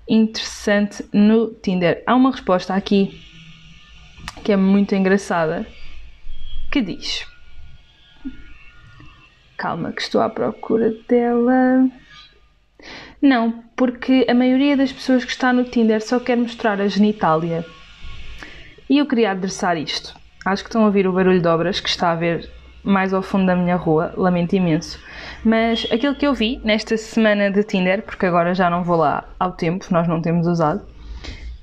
interessante 0.07 1.05
no 1.13 1.53
Tinder. 1.55 2.03
Há 2.05 2.15
uma 2.15 2.31
resposta 2.31 2.73
aqui 2.73 3.19
que 4.43 4.51
é 4.51 4.57
muito 4.57 4.93
engraçada 4.95 5.65
que 6.71 6.81
diz: 6.81 7.25
Calma, 9.57 9.91
que 9.91 10.01
estou 10.01 10.21
à 10.21 10.29
procura 10.29 10.93
dela. 11.07 11.89
Não, 13.21 13.63
porque 13.77 14.25
a 14.29 14.33
maioria 14.33 14.75
das 14.75 14.91
pessoas 14.91 15.23
que 15.23 15.31
está 15.31 15.53
no 15.53 15.63
Tinder 15.63 16.01
só 16.01 16.19
quer 16.19 16.35
mostrar 16.35 16.81
a 16.81 16.87
genitália. 16.87 17.65
E 18.89 18.97
eu 18.97 19.05
queria 19.05 19.31
adressar 19.31 19.77
isto. 19.77 20.13
Acho 20.45 20.63
que 20.63 20.69
estão 20.69 20.83
a 20.83 20.85
ouvir 20.87 21.07
o 21.07 21.13
barulho 21.13 21.41
de 21.41 21.47
obras 21.47 21.79
que 21.79 21.89
está 21.89 22.11
a 22.11 22.15
ver 22.15 22.49
mais 22.83 23.13
ao 23.13 23.21
fundo 23.21 23.45
da 23.45 23.55
minha 23.55 23.75
rua, 23.75 24.13
lamento 24.17 24.53
imenso. 24.53 24.99
Mas 25.43 25.87
aquilo 25.91 26.15
que 26.15 26.27
eu 26.27 26.33
vi 26.33 26.59
nesta 26.63 26.97
semana 26.97 27.49
de 27.49 27.63
Tinder, 27.63 28.01
porque 28.01 28.25
agora 28.25 28.53
já 28.53 28.69
não 28.69 28.83
vou 28.83 28.97
lá 28.97 29.23
ao 29.39 29.53
tempo, 29.53 29.85
nós 29.89 30.07
não 30.07 30.21
temos 30.21 30.45
usado, 30.45 30.81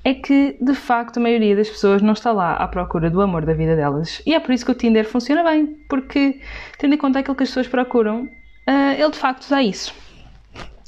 é 0.03 0.15
que 0.15 0.57
de 0.59 0.73
facto 0.73 1.17
a 1.17 1.19
maioria 1.19 1.55
das 1.55 1.69
pessoas 1.69 2.01
não 2.01 2.13
está 2.13 2.31
lá 2.31 2.55
à 2.55 2.67
procura 2.67 3.09
do 3.09 3.21
amor 3.21 3.45
da 3.45 3.53
vida 3.53 3.75
delas. 3.75 4.21
E 4.25 4.33
é 4.33 4.39
por 4.39 4.51
isso 4.51 4.65
que 4.65 4.71
o 4.71 4.75
Tinder 4.75 5.05
funciona 5.05 5.43
bem, 5.43 5.67
porque 5.87 6.39
tendo 6.79 6.95
em 6.95 6.97
conta 6.97 7.19
aquilo 7.19 7.35
que 7.35 7.43
as 7.43 7.49
pessoas 7.49 7.67
procuram, 7.67 8.23
uh, 8.23 8.93
ele 8.97 9.11
de 9.11 9.17
facto 9.17 9.47
dá 9.47 9.61
isso. 9.61 9.93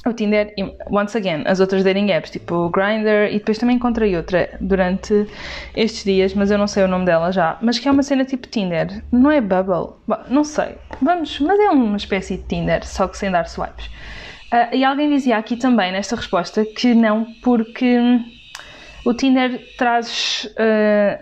O 0.05 0.11
Tinder, 0.11 0.53
once 0.91 1.17
again, 1.17 1.43
as 1.45 1.61
outras 1.61 1.83
dating 1.83 2.11
apps, 2.11 2.29
tipo 2.29 2.55
o 2.55 2.69
Grindr, 2.69 3.29
e 3.31 3.39
depois 3.39 3.57
também 3.57 3.77
encontrei 3.77 4.17
outra 4.17 4.49
durante 4.59 5.25
estes 5.75 6.03
dias, 6.03 6.33
mas 6.33 6.51
eu 6.51 6.57
não 6.57 6.67
sei 6.67 6.83
o 6.83 6.87
nome 6.89 7.05
dela 7.05 7.31
já, 7.31 7.57
mas 7.61 7.79
que 7.79 7.87
é 7.87 7.91
uma 7.91 8.03
cena 8.03 8.25
tipo 8.25 8.47
Tinder, 8.47 9.01
não 9.11 9.31
é 9.31 9.39
Bubble, 9.39 9.95
não 10.29 10.43
sei, 10.43 10.75
vamos, 11.01 11.39
mas 11.39 11.57
é 11.57 11.69
uma 11.69 11.95
espécie 11.95 12.35
de 12.35 12.43
Tinder, 12.43 12.85
só 12.85 13.07
que 13.07 13.17
sem 13.17 13.31
dar 13.31 13.47
swipes. 13.47 13.85
Uh, 14.53 14.75
e 14.75 14.83
alguém 14.83 15.09
dizia 15.09 15.37
aqui 15.37 15.55
também 15.55 15.91
nesta 15.91 16.15
resposta 16.15 16.63
que 16.63 16.93
não, 16.93 17.25
porque 17.41 17.97
o 19.05 19.13
Tinder 19.13 19.59
traz 19.77 20.47
uh, 20.59 21.19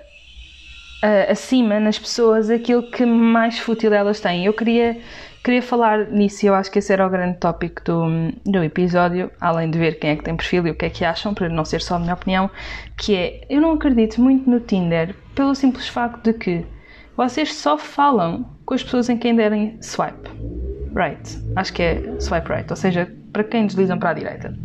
uh, 1.02 1.32
acima 1.32 1.80
nas 1.80 1.98
pessoas 1.98 2.50
aquilo 2.50 2.84
que 2.84 3.06
mais 3.06 3.58
fútil 3.58 3.94
elas 3.94 4.20
têm. 4.20 4.46
Eu 4.46 4.54
queria, 4.54 5.00
queria 5.44 5.62
falar 5.62 6.10
nisso 6.10 6.46
e 6.46 6.48
eu 6.48 6.56
acho 6.56 6.72
que 6.72 6.80
esse 6.80 6.94
era 6.94 7.06
o 7.06 7.10
grande 7.10 7.38
tópico 7.38 7.84
do, 7.84 8.32
do 8.46 8.64
episódio, 8.64 9.32
além 9.40 9.72
de 9.72 9.78
ver 9.78 10.00
quem 10.00 10.12
é 10.12 10.16
que 10.16 10.24
tem 10.24 10.36
perfil 10.36 10.68
e 10.68 10.72
o 10.72 10.76
que 10.76 10.86
é 10.86 10.90
que 10.90 11.04
acham, 11.04 11.34
para 11.34 11.50
não 11.50 11.66
ser 11.66 11.82
só 11.82 11.96
a 11.96 12.00
minha 12.00 12.14
opinião, 12.14 12.50
que 12.98 13.16
é, 13.16 13.42
eu 13.50 13.60
não 13.60 13.74
acredito 13.74 14.22
muito 14.22 14.50
no 14.50 14.60
Tinder 14.60 15.16
pelo 15.34 15.56
simples 15.56 15.88
facto 15.88 16.24
de 16.24 16.34
que 16.34 16.66
vocês 17.18 17.54
só 17.54 17.78
falam 17.78 18.46
com 18.66 18.74
as 18.74 18.84
pessoas 18.84 19.10
em 19.10 19.18
quem 19.18 19.36
derem 19.36 19.78
swipe 19.82 20.30
right. 20.96 21.40
Acho 21.56 21.74
que 21.74 21.82
é 21.82 22.20
swipe 22.20 22.50
right, 22.50 22.70
ou 22.70 22.76
seja, 22.76 23.12
para 23.32 23.44
quem 23.44 23.66
deslizam 23.66 23.98
para 23.98 24.12
a 24.12 24.14
direita. 24.14 24.58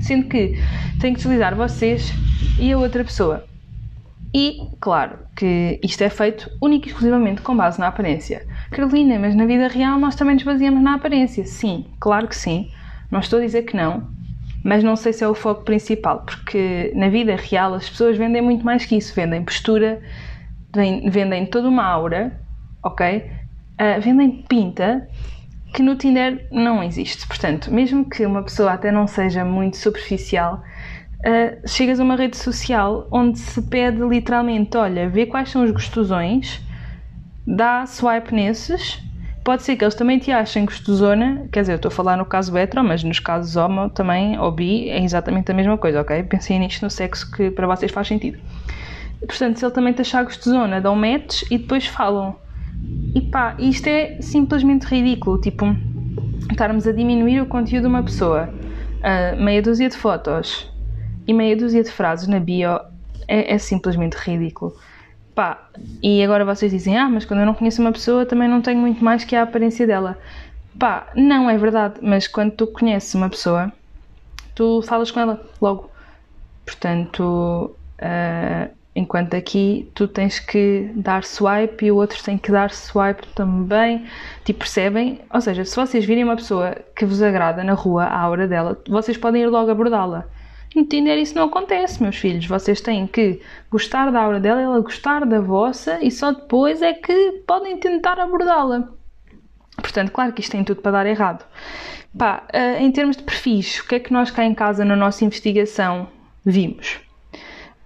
Sendo 0.00 0.28
que 0.28 0.58
tem 1.00 1.14
que 1.14 1.20
deslizar 1.20 1.54
vocês 1.54 2.12
e 2.58 2.72
a 2.72 2.78
outra 2.78 3.04
pessoa. 3.04 3.44
E, 4.34 4.68
claro, 4.80 5.18
que 5.36 5.78
isto 5.82 6.02
é 6.02 6.10
feito 6.10 6.50
única 6.60 6.86
e 6.86 6.90
exclusivamente 6.90 7.40
com 7.42 7.56
base 7.56 7.78
na 7.78 7.88
aparência. 7.88 8.46
Carolina, 8.70 9.18
mas 9.18 9.34
na 9.34 9.46
vida 9.46 9.68
real 9.68 9.98
nós 9.98 10.14
também 10.14 10.34
nos 10.34 10.44
baseamos 10.44 10.82
na 10.82 10.94
aparência. 10.94 11.44
Sim, 11.44 11.86
claro 12.00 12.28
que 12.28 12.36
sim. 12.36 12.70
Não 13.10 13.20
estou 13.20 13.38
a 13.38 13.42
dizer 13.42 13.62
que 13.62 13.76
não, 13.76 14.08
mas 14.64 14.82
não 14.82 14.96
sei 14.96 15.12
se 15.12 15.22
é 15.22 15.28
o 15.28 15.34
foco 15.34 15.62
principal, 15.62 16.20
porque 16.20 16.90
na 16.94 17.08
vida 17.08 17.36
real 17.36 17.74
as 17.74 17.88
pessoas 17.88 18.16
vendem 18.16 18.40
muito 18.40 18.64
mais 18.64 18.86
que 18.86 18.96
isso. 18.96 19.14
Vendem 19.14 19.44
postura, 19.44 20.00
vendem 20.74 21.46
toda 21.46 21.68
uma 21.68 21.84
aura, 21.84 22.32
ok? 22.82 23.30
Uh, 23.80 24.00
vendem 24.00 24.42
pinta 24.48 25.06
que 25.74 25.82
no 25.82 25.96
Tinder 25.96 26.46
não 26.50 26.82
existe. 26.82 27.26
Portanto, 27.26 27.70
mesmo 27.72 28.08
que 28.08 28.24
uma 28.24 28.42
pessoa 28.42 28.72
até 28.72 28.90
não 28.90 29.06
seja 29.06 29.44
muito 29.44 29.76
superficial, 29.76 30.62
uh, 31.20 31.68
chegas 31.68 32.00
a 32.00 32.04
uma 32.04 32.16
rede 32.16 32.36
social 32.36 33.06
onde 33.10 33.38
se 33.38 33.60
pede 33.62 34.00
literalmente: 34.00 34.76
olha, 34.78 35.08
vê 35.10 35.26
quais 35.26 35.50
são 35.50 35.62
os 35.62 35.70
gostosões, 35.70 36.63
dá 37.46 37.86
swipe 37.86 38.34
nesses. 38.34 39.02
Pode 39.42 39.62
ser 39.62 39.76
que 39.76 39.84
eles 39.84 39.94
também 39.94 40.18
te 40.18 40.32
achem 40.32 40.64
gostosona, 40.64 41.46
quer 41.52 41.60
dizer, 41.60 41.72
eu 41.72 41.76
estou 41.76 41.90
a 41.90 41.92
falar 41.92 42.16
no 42.16 42.24
caso 42.24 42.56
hetero, 42.56 42.82
mas 42.82 43.04
nos 43.04 43.18
casos 43.18 43.56
homo 43.56 43.90
também, 43.90 44.38
ou 44.38 44.50
bi, 44.50 44.88
é 44.88 45.04
exatamente 45.04 45.50
a 45.50 45.54
mesma 45.54 45.76
coisa, 45.76 46.00
ok? 46.00 46.22
Pensei 46.22 46.58
nisto 46.58 46.82
no 46.82 46.90
sexo 46.90 47.30
que 47.30 47.50
para 47.50 47.66
vocês 47.66 47.92
faz 47.92 48.08
sentido. 48.08 48.38
Portanto, 49.20 49.58
se 49.58 49.64
ele 49.64 49.72
também 49.74 49.92
te 49.92 50.00
achar 50.00 50.24
gostosona, 50.24 50.80
dão 50.80 50.96
match 50.96 51.42
e 51.50 51.58
depois 51.58 51.86
falam 51.86 52.36
e 53.14 53.20
pá, 53.20 53.54
isto 53.58 53.86
é 53.86 54.20
simplesmente 54.20 54.84
ridículo. 54.84 55.40
Tipo, 55.40 55.66
estarmos 56.50 56.86
a 56.86 56.92
diminuir 56.92 57.40
o 57.40 57.46
conteúdo 57.46 57.82
de 57.82 57.88
uma 57.88 58.02
pessoa, 58.02 58.48
uh, 58.48 59.42
meia 59.42 59.62
dúzia 59.62 59.88
de 59.88 59.96
fotos 59.96 60.70
e 61.26 61.32
meia 61.32 61.56
dúzia 61.56 61.82
de 61.82 61.90
frases 61.90 62.26
na 62.26 62.40
bio 62.40 62.78
é, 63.28 63.54
é, 63.54 63.58
simplesmente 63.58 64.14
ridículo. 64.14 64.74
Pá, 65.34 65.68
e 66.02 66.22
agora 66.22 66.44
vocês 66.44 66.70
dizem, 66.70 66.96
ah, 66.96 67.08
mas 67.08 67.24
quando 67.24 67.40
eu 67.40 67.46
não 67.46 67.54
conheço 67.54 67.80
uma 67.80 67.92
pessoa 67.92 68.24
também 68.24 68.48
não 68.48 68.62
tenho 68.62 68.78
muito 68.78 69.04
mais 69.04 69.24
que 69.24 69.34
a 69.34 69.42
aparência 69.42 69.86
dela. 69.86 70.18
Pá, 70.78 71.08
não 71.14 71.50
é 71.50 71.58
verdade, 71.58 71.94
mas 72.02 72.28
quando 72.28 72.52
tu 72.52 72.66
conheces 72.66 73.14
uma 73.14 73.28
pessoa, 73.28 73.72
tu 74.54 74.82
falas 74.82 75.10
com 75.10 75.20
ela 75.20 75.44
logo. 75.60 75.90
Portanto, 76.64 77.74
uh, 78.00 78.74
Enquanto 78.96 79.34
aqui 79.34 79.90
tu 79.92 80.06
tens 80.06 80.38
que 80.38 80.88
dar 80.94 81.24
swipe 81.24 81.86
e 81.86 81.90
o 81.90 81.96
outro 81.96 82.22
tem 82.22 82.38
que 82.38 82.52
dar 82.52 82.70
swipe 82.70 83.26
também. 83.34 84.06
Tipo, 84.44 84.60
percebem? 84.60 85.20
Ou 85.32 85.40
seja, 85.40 85.64
se 85.64 85.74
vocês 85.74 86.04
virem 86.04 86.22
uma 86.22 86.36
pessoa 86.36 86.76
que 86.94 87.04
vos 87.04 87.20
agrada 87.20 87.64
na 87.64 87.72
rua, 87.72 88.04
à 88.04 88.28
hora 88.28 88.46
dela, 88.46 88.80
vocês 88.88 89.16
podem 89.16 89.42
ir 89.42 89.48
logo 89.48 89.68
abordá-la. 89.68 90.24
No 90.74 90.84
Tinder 90.84 91.16
isso 91.18 91.36
não 91.36 91.44
acontece, 91.44 92.02
meus 92.02 92.16
filhos. 92.16 92.46
Vocês 92.46 92.80
têm 92.80 93.06
que 93.06 93.40
gostar 93.70 94.10
da 94.10 94.20
aura 94.20 94.40
dela, 94.40 94.60
ela 94.60 94.80
gostar 94.80 95.24
da 95.24 95.40
vossa 95.40 95.98
e 96.02 96.10
só 96.10 96.32
depois 96.32 96.82
é 96.82 96.92
que 96.92 97.42
podem 97.46 97.78
tentar 97.78 98.18
abordá-la. 98.18 98.88
Portanto, 99.76 100.10
claro 100.10 100.32
que 100.32 100.40
isto 100.40 100.52
tem 100.52 100.64
tudo 100.64 100.80
para 100.80 100.92
dar 100.92 101.06
errado. 101.06 101.44
Pá, 102.16 102.44
eh, 102.52 102.82
em 102.82 102.90
termos 102.92 103.16
de 103.16 103.22
perfis, 103.22 103.80
o 103.80 103.86
que 103.86 103.96
é 103.96 104.00
que 104.00 104.12
nós 104.12 104.30
cá 104.30 104.44
em 104.44 104.54
casa 104.54 104.84
na 104.84 104.96
nossa 104.96 105.24
investigação 105.24 106.08
vimos? 106.44 107.00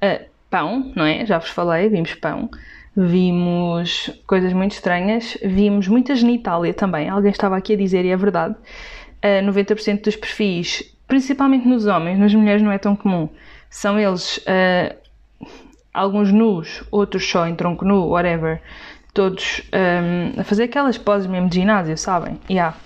Uh, 0.02 0.24
pão, 0.50 0.92
não 0.94 1.04
é? 1.04 1.24
Já 1.24 1.38
vos 1.38 1.50
falei, 1.50 1.88
vimos 1.88 2.14
pão. 2.14 2.50
Vimos 2.96 4.10
coisas 4.26 4.52
muito 4.52 4.72
estranhas, 4.72 5.38
vimos 5.42 5.88
muita 5.88 6.14
genitália 6.14 6.74
também. 6.74 7.08
Alguém 7.08 7.30
estava 7.30 7.56
aqui 7.56 7.74
a 7.74 7.76
dizer, 7.76 8.04
e 8.04 8.10
é 8.10 8.16
verdade, 8.16 8.54
uh, 8.54 9.46
90% 9.46 10.02
dos 10.02 10.16
perfis, 10.16 10.97
principalmente 11.08 11.66
nos 11.66 11.86
homens, 11.86 12.18
nas 12.18 12.32
mulheres 12.32 12.62
não 12.62 12.70
é 12.70 12.78
tão 12.78 12.94
comum, 12.94 13.28
são 13.68 13.98
eles 13.98 14.36
uh, 14.38 14.94
alguns 15.92 16.30
nus, 16.30 16.84
outros 16.90 17.28
só 17.28 17.46
em 17.48 17.56
tronco 17.56 17.84
nu, 17.84 18.08
whatever, 18.10 18.62
todos 19.12 19.62
um, 19.72 20.40
a 20.40 20.44
fazer 20.44 20.64
aquelas 20.64 20.96
poses 20.96 21.26
mesmo 21.26 21.48
de 21.48 21.56
ginásio, 21.56 21.98
sabem? 21.98 22.38
Yeah. 22.48 22.76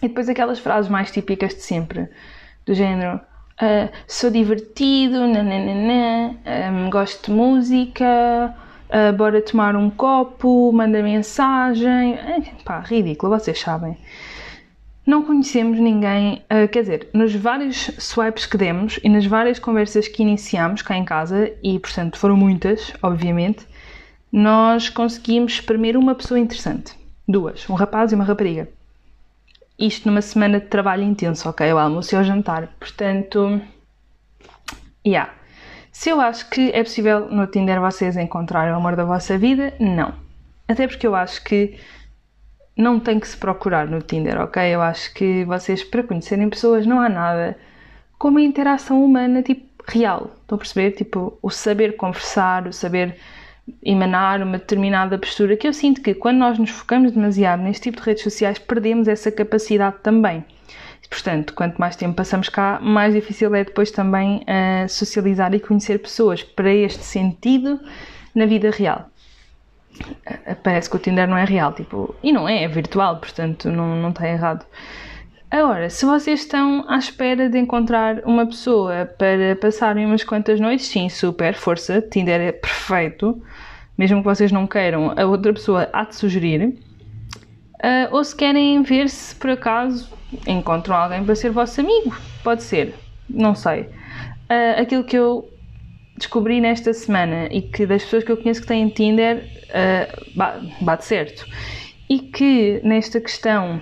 E 0.00 0.08
depois 0.08 0.28
aquelas 0.28 0.58
frases 0.58 0.90
mais 0.90 1.10
típicas 1.10 1.54
de 1.54 1.60
sempre, 1.60 2.08
do 2.64 2.72
género 2.72 3.20
Uh, 3.62 3.88
sou 4.08 4.28
divertido, 4.28 5.20
nananana, 5.20 6.36
um, 6.72 6.90
gosto 6.90 7.26
de 7.26 7.30
música, 7.30 8.52
uh, 8.88 9.12
bora 9.16 9.40
tomar 9.40 9.76
um 9.76 9.88
copo, 9.88 10.72
manda 10.72 11.00
mensagem. 11.00 12.14
Uh, 12.14 12.64
pá, 12.64 12.80
ridículo, 12.80 13.38
vocês 13.38 13.60
sabem. 13.60 13.96
Não 15.04 15.24
conhecemos 15.24 15.80
ninguém, 15.80 16.44
uh, 16.44 16.68
quer 16.68 16.82
dizer, 16.82 17.08
nos 17.12 17.34
vários 17.34 17.90
swipes 17.98 18.46
que 18.46 18.56
demos 18.56 19.00
e 19.02 19.08
nas 19.08 19.26
várias 19.26 19.58
conversas 19.58 20.06
que 20.06 20.22
iniciamos 20.22 20.80
cá 20.80 20.96
em 20.96 21.04
casa, 21.04 21.52
e 21.62 21.78
portanto 21.78 22.18
foram 22.18 22.36
muitas, 22.36 22.92
obviamente, 23.02 23.66
nós 24.30 24.88
conseguimos 24.88 25.54
espremer 25.54 25.96
uma 25.96 26.14
pessoa 26.14 26.38
interessante. 26.38 26.94
Duas, 27.26 27.68
um 27.68 27.74
rapaz 27.74 28.12
e 28.12 28.14
uma 28.14 28.24
rapariga. 28.24 28.68
Isto 29.78 30.08
numa 30.08 30.22
semana 30.22 30.60
de 30.60 30.66
trabalho 30.66 31.02
intenso, 31.02 31.48
ok? 31.48 31.72
O 31.72 31.78
almoço 31.78 32.14
e 32.14 32.24
jantar. 32.24 32.68
Portanto, 32.78 33.60
yeah. 35.04 35.32
Se 35.90 36.10
eu 36.10 36.20
acho 36.20 36.48
que 36.48 36.70
é 36.70 36.82
possível 36.82 37.28
no 37.28 37.46
Tinder 37.46 37.80
vocês 37.80 38.16
encontrarem 38.16 38.72
o 38.72 38.76
amor 38.76 38.94
da 38.94 39.04
vossa 39.04 39.36
vida, 39.36 39.74
não. 39.80 40.14
Até 40.68 40.86
porque 40.86 41.06
eu 41.06 41.14
acho 41.14 41.42
que 41.42 41.76
não 42.76 42.98
tem 42.98 43.20
que 43.20 43.28
se 43.28 43.36
procurar 43.36 43.86
no 43.86 44.00
Tinder, 44.00 44.40
ok? 44.40 44.62
Eu 44.62 44.80
acho 44.80 45.12
que 45.14 45.44
vocês, 45.44 45.84
para 45.84 46.02
conhecerem 46.02 46.48
pessoas, 46.48 46.86
não 46.86 47.00
há 47.00 47.08
nada 47.08 47.56
como 48.18 48.38
a 48.38 48.42
interação 48.42 49.04
humana, 49.04 49.42
tipo, 49.42 49.66
real. 49.86 50.30
Estão 50.40 50.56
a 50.56 50.58
perceber? 50.58 50.92
Tipo, 50.92 51.38
o 51.42 51.50
saber 51.50 51.96
conversar, 51.96 52.66
o 52.66 52.72
saber 52.72 53.16
emanar 53.82 54.42
uma 54.42 54.58
determinada 54.58 55.18
postura, 55.18 55.56
que 55.56 55.66
eu 55.66 55.72
sinto 55.72 56.00
que 56.02 56.14
quando 56.14 56.38
nós 56.38 56.58
nos 56.58 56.70
focamos 56.70 57.12
demasiado 57.12 57.62
neste 57.62 57.84
tipo 57.84 58.00
de 58.00 58.06
redes 58.06 58.22
sociais, 58.22 58.58
perdemos 58.58 59.08
essa 59.08 59.30
capacidade 59.30 59.96
também. 60.02 60.44
Portanto, 61.08 61.52
quanto 61.52 61.78
mais 61.78 61.94
tempo 61.94 62.14
passamos 62.14 62.48
cá, 62.48 62.80
mais 62.80 63.12
difícil 63.12 63.54
é 63.54 63.64
depois 63.64 63.90
também 63.90 64.38
uh, 64.38 64.88
socializar 64.88 65.54
e 65.54 65.60
conhecer 65.60 65.98
pessoas 65.98 66.42
para 66.42 66.72
este 66.72 67.04
sentido 67.04 67.78
na 68.34 68.46
vida 68.46 68.70
real. 68.70 69.11
Parece 70.62 70.88
que 70.88 70.96
o 70.96 70.98
Tinder 70.98 71.28
não 71.28 71.36
é 71.36 71.44
real, 71.44 71.72
tipo, 71.72 72.14
e 72.22 72.32
não 72.32 72.48
é, 72.48 72.64
é 72.64 72.68
virtual, 72.68 73.18
portanto 73.18 73.70
não, 73.70 73.96
não 73.96 74.10
está 74.10 74.28
errado. 74.28 74.64
Agora, 75.50 75.90
se 75.90 76.06
vocês 76.06 76.40
estão 76.40 76.82
à 76.88 76.96
espera 76.96 77.46
de 77.46 77.58
encontrar 77.58 78.22
uma 78.24 78.46
pessoa 78.46 79.04
para 79.18 79.54
passarem 79.60 80.06
umas 80.06 80.24
quantas 80.24 80.58
noites, 80.58 80.86
sim, 80.86 81.10
super, 81.10 81.54
força, 81.54 82.00
Tinder 82.00 82.40
é 82.40 82.52
perfeito, 82.52 83.42
mesmo 83.98 84.18
que 84.20 84.24
vocês 84.24 84.50
não 84.50 84.66
queiram, 84.66 85.12
a 85.14 85.26
outra 85.26 85.52
pessoa 85.52 85.90
há 85.92 86.04
de 86.04 86.16
sugerir. 86.16 86.74
Uh, 87.84 88.08
ou 88.12 88.24
se 88.24 88.34
querem 88.34 88.82
ver 88.82 89.10
se 89.10 89.34
por 89.34 89.50
acaso 89.50 90.10
encontram 90.46 90.96
alguém 90.96 91.22
para 91.22 91.34
ser 91.34 91.50
vosso 91.50 91.82
amigo, 91.82 92.16
pode 92.42 92.62
ser, 92.62 92.94
não 93.28 93.54
sei. 93.54 93.82
Uh, 93.82 94.80
aquilo 94.80 95.04
que 95.04 95.18
eu 95.18 95.51
descobri 96.22 96.60
nesta 96.60 96.92
semana 96.94 97.48
e 97.50 97.60
que 97.60 97.84
das 97.84 98.04
pessoas 98.04 98.24
que 98.24 98.32
eu 98.32 98.36
conheço 98.36 98.60
que 98.60 98.66
têm 98.66 98.88
Tinder 98.88 99.44
uh, 99.68 100.84
bate 100.84 101.04
certo. 101.04 101.46
E 102.08 102.18
que 102.20 102.80
nesta 102.84 103.20
questão 103.20 103.80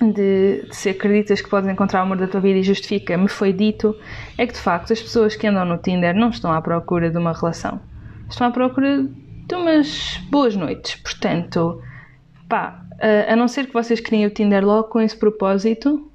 de, 0.00 0.62
de, 0.66 0.74
se 0.74 0.88
acreditas 0.90 1.40
que 1.40 1.48
podes 1.48 1.68
encontrar 1.70 2.00
o 2.00 2.02
amor 2.02 2.16
da 2.16 2.26
tua 2.26 2.40
vida 2.40 2.58
e 2.58 2.62
justifica, 2.62 3.16
me 3.16 3.28
foi 3.28 3.52
dito, 3.52 3.94
é 4.36 4.46
que 4.46 4.54
de 4.54 4.58
facto 4.60 4.92
as 4.92 5.00
pessoas 5.00 5.36
que 5.36 5.46
andam 5.46 5.64
no 5.64 5.78
Tinder 5.78 6.14
não 6.14 6.30
estão 6.30 6.52
à 6.52 6.60
procura 6.60 7.10
de 7.10 7.18
uma 7.18 7.32
relação. 7.32 7.80
Estão 8.28 8.46
à 8.46 8.50
procura 8.50 9.02
de 9.46 9.54
umas 9.54 10.18
boas 10.30 10.56
noites. 10.56 10.96
Portanto, 10.96 11.82
pá, 12.48 12.82
a 13.28 13.36
não 13.36 13.48
ser 13.48 13.66
que 13.66 13.72
vocês 13.72 14.00
criem 14.00 14.26
o 14.26 14.30
Tinder 14.30 14.64
logo 14.64 14.88
com 14.88 15.00
esse 15.00 15.16
propósito, 15.16 16.09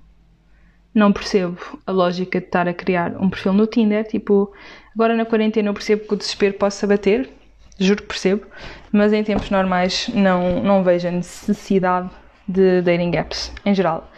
não 0.96 1.12
percebo 1.12 1.58
a 1.86 1.92
lógica 1.92 2.40
de 2.40 2.46
estar 2.46 2.68
a 2.68 2.74
criar 2.74 3.22
um 3.22 3.30
perfil 3.30 3.52
no 3.52 3.68
Tinder. 3.68 4.08
Tipo, 4.08 4.52
agora 4.96 5.16
na 5.16 5.26
quarentena 5.26 5.70
eu 5.70 5.74
percebo 5.74 6.08
que 6.08 6.14
o 6.14 6.18
desespero 6.18 6.54
possa 6.54 6.88
bater, 6.88 7.30
juro 7.78 8.02
que 8.02 8.08
percebo, 8.08 8.46
mas 8.92 9.12
em 9.12 9.24
tempos 9.24 9.50
normais 9.50 10.10
não, 10.14 10.64
não 10.64 10.84
vejo 10.84 11.10
a 11.10 11.12
necessidade 11.12 12.10
de 12.48 12.82
dating 12.82 13.16
apps 13.18 13.52
em 13.66 13.76
geral. 13.76 14.10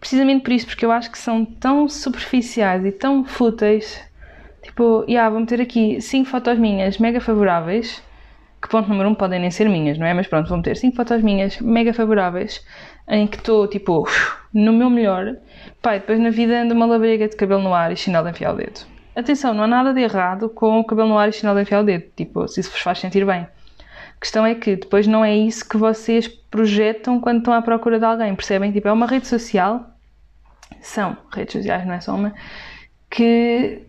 Precisamente 0.00 0.42
por 0.42 0.52
isso, 0.52 0.66
porque 0.66 0.84
eu 0.84 0.92
acho 0.92 1.10
que 1.10 1.18
são 1.18 1.44
tão 1.44 1.88
superficiais 1.88 2.84
e 2.84 2.92
tão 2.92 3.24
fúteis. 3.24 4.02
Tipo, 4.62 5.04
yeah, 5.08 5.30
vou 5.30 5.40
meter 5.40 5.60
aqui 5.60 6.00
5 6.00 6.28
fotos 6.28 6.58
minhas 6.58 6.98
mega 6.98 7.20
favoráveis, 7.20 8.02
que 8.64 8.70
ponto 8.70 8.88
número 8.88 9.10
1 9.10 9.12
um, 9.12 9.14
podem 9.14 9.38
nem 9.38 9.50
ser 9.50 9.68
minhas, 9.68 9.98
não 9.98 10.06
é? 10.06 10.14
Mas 10.14 10.26
pronto, 10.26 10.48
vou 10.48 10.56
meter 10.56 10.74
5 10.74 10.96
fotos 10.96 11.22
minhas 11.22 11.60
mega 11.60 11.92
favoráveis, 11.92 12.64
em 13.06 13.26
que 13.26 13.36
estou 13.36 13.68
tipo 13.68 14.08
no 14.54 14.72
meu 14.72 14.88
melhor. 14.88 15.36
Pai, 15.82 16.00
depois 16.00 16.18
na 16.18 16.30
vida 16.30 16.62
ando 16.62 16.72
uma 16.72 16.86
labrega 16.86 17.28
de 17.28 17.36
cabelo 17.36 17.60
no 17.60 17.74
ar 17.74 17.92
e 17.92 17.96
chinelo 17.96 18.26
enfiar 18.26 18.54
o 18.54 18.56
dedo. 18.56 18.80
Atenção, 19.14 19.52
não 19.52 19.64
há 19.64 19.66
nada 19.66 19.92
de 19.92 20.00
errado 20.00 20.48
com 20.48 20.80
o 20.80 20.84
cabelo 20.84 21.10
no 21.10 21.18
ar 21.18 21.28
e 21.28 21.32
chinelo 21.32 21.60
enfiar 21.60 21.80
o 21.80 21.84
dedo, 21.84 22.06
tipo, 22.16 22.48
se 22.48 22.60
isso 22.60 22.70
vos 22.70 22.80
faz 22.80 22.98
sentir 22.98 23.26
bem 23.26 23.46
questão 24.24 24.46
é 24.46 24.54
que 24.54 24.76
depois 24.76 25.06
não 25.06 25.22
é 25.22 25.36
isso 25.36 25.68
que 25.68 25.76
vocês 25.76 26.26
projetam 26.26 27.20
quando 27.20 27.40
estão 27.40 27.52
à 27.52 27.60
procura 27.60 27.98
de 27.98 28.06
alguém, 28.06 28.34
percebem? 28.34 28.72
Tipo, 28.72 28.88
é 28.88 28.92
uma 28.92 29.06
rede 29.06 29.26
social, 29.26 29.84
são 30.80 31.14
redes 31.30 31.52
sociais, 31.52 31.86
não 31.86 31.92
é 31.92 32.00
só 32.00 32.14
uma, 32.14 32.34
que 33.10 33.82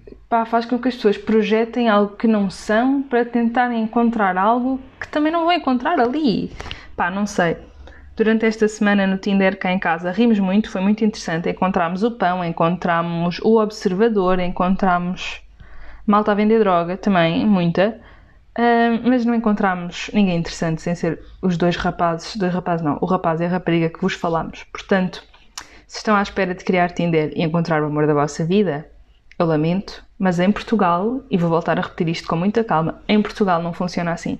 faz 0.44 0.66
com 0.66 0.80
que 0.80 0.88
as 0.88 0.96
pessoas 0.96 1.18
projetem 1.18 1.88
algo 1.88 2.16
que 2.18 2.28
não 2.28 2.50
são 2.50 3.04
para 3.04 3.24
tentarem 3.24 3.84
encontrar 3.84 4.38
algo 4.38 4.82
que 5.00 5.08
também 5.08 5.32
não 5.32 5.46
vão 5.46 5.54
encontrar 5.54 6.00
ali. 6.00 6.52
Pá, 6.96 7.12
não 7.12 7.28
sei. 7.28 7.58
Durante 8.16 8.46
esta 8.46 8.68
semana 8.68 9.06
no 9.06 9.18
Tinder 9.18 9.60
cá 9.60 9.72
em 9.72 9.78
casa 9.78 10.12
rimos 10.12 10.40
muito, 10.40 10.72
foi 10.72 10.82
muito 10.82 11.06
interessante. 11.06 11.50
Encontramos 11.50 12.02
o 12.02 12.12
pão, 12.12 12.44
encontramos 12.44 13.40
o 13.44 13.60
observador, 13.60 14.40
encontramos 14.40 15.42
malta 16.08 16.32
a 16.32 16.36
vender 16.36 16.60
droga 16.60 16.98
também, 16.98 17.46
muita. 17.46 18.00
Uh, 18.58 19.02
mas 19.04 19.26
não 19.26 19.36
encontramos 19.36 20.10
ninguém 20.14 20.38
interessante 20.38 20.82
sem 20.82 20.96
ser 20.96 21.20
os 21.42 21.58
dois 21.58 21.76
rapazes, 21.76 22.38
dois 22.38 22.54
rapazes 22.54 22.86
não, 22.86 22.98
o 23.02 23.06
rapaz 23.06 23.42
e 23.42 23.46
a 23.46 23.50
rapariga 23.50 23.90
que 23.90 24.02
vos 24.02 24.14
falamos. 24.14 24.64
Portanto, 24.72 25.22
se 25.86 25.98
estão 25.98 26.16
à 26.16 26.22
espera 26.22 26.56
de 26.56 26.64
criar 26.64 26.92
Tinder 26.92 27.34
e 27.36 27.44
encontrar 27.44 27.84
o 27.84 27.88
amor 27.88 28.08
da 28.08 28.14
vossa 28.14 28.46
vida, 28.46 28.90
eu 29.38 29.46
lamento, 29.46 30.05
mas 30.18 30.40
em 30.40 30.52
Portugal, 30.52 31.22
e 31.30 31.38
vou 31.38 31.50
voltar 31.50 31.78
a 31.78 31.82
repetir 31.82 32.10
isto 32.10 32.28
com 32.28 32.36
muita 32.36 32.64
calma, 32.64 33.02
em 33.08 33.22
Portugal 33.22 33.62
não 33.62 33.74
funciona 33.74 34.12
assim. 34.12 34.40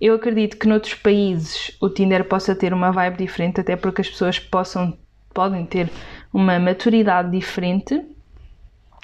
Eu 0.00 0.14
acredito 0.14 0.56
que 0.56 0.66
noutros 0.66 0.94
países 0.94 1.76
o 1.80 1.90
Tinder 1.90 2.24
possa 2.24 2.54
ter 2.54 2.72
uma 2.72 2.90
vibe 2.90 3.18
diferente, 3.18 3.60
até 3.60 3.76
porque 3.76 4.00
as 4.00 4.08
pessoas 4.08 4.38
possam, 4.38 4.96
podem 5.34 5.66
ter 5.66 5.90
uma 6.32 6.58
maturidade 6.58 7.30
diferente. 7.30 8.02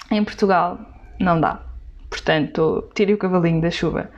Em 0.09 0.23
Portugal 0.23 0.79
não 1.19 1.39
dá. 1.39 1.61
Portanto, 2.09 2.89
tirem 2.95 3.13
o 3.13 3.17
cavalinho 3.17 3.61
da 3.61 3.69
chuva. 3.69 4.09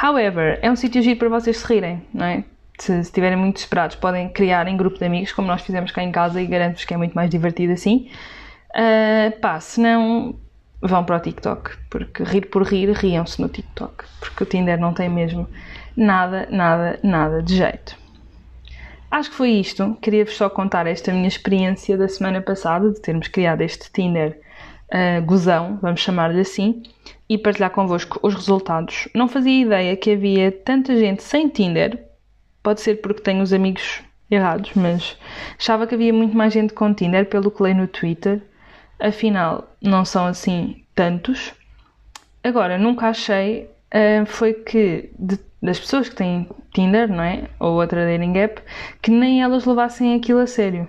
However, 0.00 0.60
é 0.62 0.70
um 0.70 0.76
sítio 0.76 1.02
giro 1.02 1.18
para 1.18 1.28
vocês 1.28 1.56
se 1.56 1.66
rirem, 1.66 2.02
não 2.14 2.26
é? 2.26 2.44
Se 2.78 3.00
estiverem 3.00 3.36
muito 3.36 3.54
desesperados, 3.54 3.96
podem 3.96 4.28
criar 4.28 4.68
em 4.68 4.76
grupo 4.76 4.98
de 4.98 5.04
amigos, 5.04 5.32
como 5.32 5.48
nós 5.48 5.62
fizemos 5.62 5.90
cá 5.90 6.04
em 6.04 6.12
casa, 6.12 6.40
e 6.40 6.46
garanto-vos 6.46 6.84
que 6.84 6.94
é 6.94 6.96
muito 6.96 7.14
mais 7.14 7.28
divertido 7.28 7.72
assim. 7.72 8.08
Uh, 8.70 9.40
pá, 9.40 9.58
se 9.58 9.80
não, 9.80 10.38
vão 10.80 11.04
para 11.04 11.16
o 11.16 11.20
TikTok, 11.20 11.76
porque 11.90 12.22
rir 12.22 12.46
por 12.46 12.62
rir, 12.62 12.90
riam-se 12.92 13.40
no 13.40 13.48
TikTok, 13.48 14.04
porque 14.20 14.42
o 14.42 14.46
Tinder 14.46 14.78
não 14.78 14.92
tem 14.92 15.08
mesmo 15.08 15.48
nada, 15.96 16.48
nada, 16.50 16.98
nada 17.02 17.42
de 17.42 17.56
jeito. 17.56 17.96
Acho 19.10 19.30
que 19.30 19.36
foi 19.36 19.50
isto. 19.52 19.96
Queria-vos 20.02 20.36
só 20.36 20.50
contar 20.50 20.86
esta 20.86 21.12
minha 21.12 21.28
experiência 21.28 21.96
da 21.96 22.08
semana 22.08 22.42
passada 22.42 22.90
de 22.90 23.00
termos 23.00 23.28
criado 23.28 23.62
este 23.62 23.90
Tinder 23.90 24.38
uh, 24.92 25.24
gozão, 25.24 25.78
vamos 25.80 26.00
chamar-lhe 26.00 26.40
assim, 26.40 26.82
e 27.28 27.38
partilhar 27.38 27.70
convosco 27.70 28.20
os 28.22 28.34
resultados. 28.34 29.08
Não 29.14 29.28
fazia 29.28 29.62
ideia 29.62 29.96
que 29.96 30.12
havia 30.12 30.52
tanta 30.52 30.96
gente 30.96 31.22
sem 31.22 31.48
Tinder, 31.48 32.04
pode 32.62 32.80
ser 32.80 32.96
porque 32.96 33.22
tenho 33.22 33.42
os 33.42 33.52
amigos 33.52 34.02
errados, 34.30 34.72
mas 34.74 35.16
achava 35.58 35.86
que 35.86 35.94
havia 35.94 36.12
muito 36.12 36.36
mais 36.36 36.52
gente 36.52 36.74
com 36.74 36.92
Tinder 36.92 37.26
pelo 37.26 37.50
que 37.50 37.62
leio 37.62 37.76
no 37.76 37.88
Twitter. 37.88 38.42
Afinal, 39.00 39.76
não 39.80 40.04
são 40.04 40.26
assim 40.26 40.84
tantos. 40.94 41.52
Agora, 42.42 42.78
nunca 42.78 43.08
achei 43.08 43.70
uh, 43.94 44.26
foi 44.26 44.54
que 44.54 45.10
de, 45.18 45.38
das 45.62 45.78
pessoas 45.78 46.08
que 46.08 46.16
têm 46.16 46.48
Tinder, 46.72 47.08
não 47.08 47.22
é? 47.22 47.48
Ou 47.58 47.80
outra 47.80 48.04
dating 48.04 48.36
app, 48.38 48.62
que 49.00 49.10
nem 49.10 49.42
elas 49.42 49.64
levassem 49.64 50.14
aquilo 50.14 50.40
a 50.40 50.46
sério. 50.46 50.88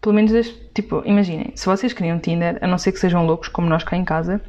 Pelo 0.00 0.14
menos, 0.14 0.32
tipo, 0.74 1.02
imaginem, 1.04 1.52
se 1.54 1.66
vocês 1.66 1.92
criam 1.92 2.18
Tinder, 2.18 2.58
a 2.60 2.66
não 2.66 2.78
ser 2.78 2.92
que 2.92 2.98
sejam 2.98 3.26
loucos 3.26 3.48
como 3.48 3.68
nós 3.68 3.84
cá 3.84 3.96
em 3.96 4.04
casa, 4.04 4.40